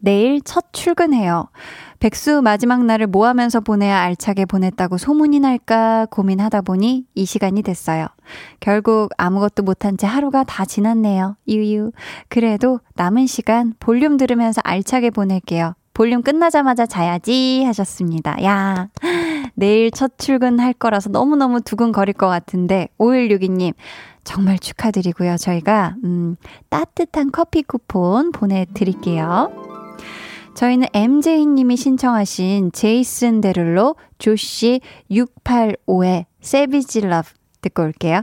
[0.00, 1.48] 내일 첫 출근해요.
[2.02, 8.08] 백수 마지막 날을 뭐 하면서 보내야 알차게 보냈다고 소문이 날까 고민하다 보니 이 시간이 됐어요.
[8.58, 11.36] 결국 아무것도 못한 채 하루가 다 지났네요.
[11.46, 11.92] 유유.
[12.28, 15.76] 그래도 남은 시간 볼륨 들으면서 알차게 보낼게요.
[15.94, 18.42] 볼륨 끝나자마자 자야지 하셨습니다.
[18.42, 18.88] 야,
[19.54, 23.74] 내일 첫 출근할 거라서 너무너무 두근거릴 것 같은데, 5162님,
[24.24, 25.36] 정말 축하드리고요.
[25.36, 26.34] 저희가, 음,
[26.68, 29.71] 따뜻한 커피 쿠폰 보내 드릴게요.
[30.54, 34.80] 저희는 MJ님이 신청하신 제이슨 데룰로, 조시
[35.10, 37.30] 685의 Savage Love
[37.60, 38.22] 듣고 올게요.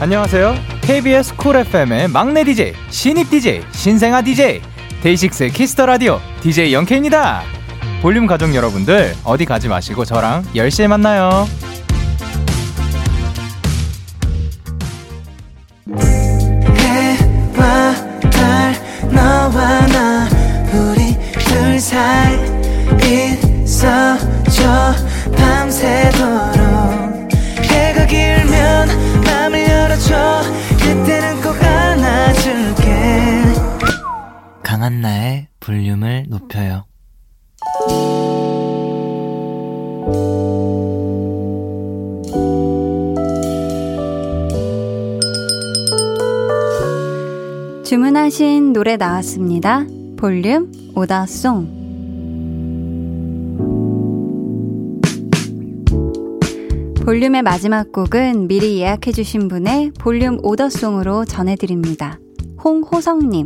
[0.00, 0.54] 안녕하세요.
[0.82, 4.60] KBS 쿨 FM의 막내 DJ, 신입 DJ, 신생아 DJ,
[5.02, 7.42] 데이식스의 Kiss the Radio DJ 영케입니다.
[8.02, 11.46] 볼륨 가족 여러분들 어디 가지 마시고 저랑 10시에 만나요.
[49.04, 49.84] 나왔습니다.
[50.16, 51.84] 볼륨 오다송.
[57.04, 62.18] 볼륨의 마지막 곡은 미리 예약해주신 분의 볼륨 오더송으로 전해드립니다.
[62.64, 63.44] 홍호성님,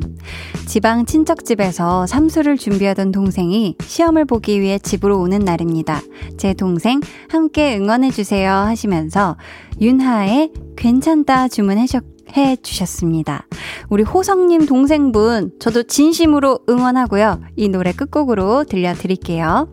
[0.69, 6.01] 지방 친척집에서 삼수를 준비하던 동생이 시험을 보기 위해 집으로 오는 날입니다.
[6.37, 9.37] 제 동생 함께 응원해주세요 하시면서
[9.81, 13.47] 윤하의 괜찮다 주문해주셨 해 주셨습니다.
[13.89, 17.41] 우리 호성님 동생분, 저도 진심으로 응원하고요.
[17.57, 19.69] 이 노래 끝곡으로 들려드릴게요.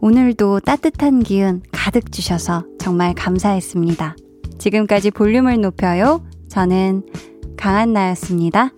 [0.00, 4.16] 오늘도 따뜻한 기운 가득 주셔서 정말 감사했습니다.
[4.58, 6.22] 지금까지 볼륨을 높여요.
[6.48, 7.02] 저는
[7.56, 8.72] 강한나였습니다.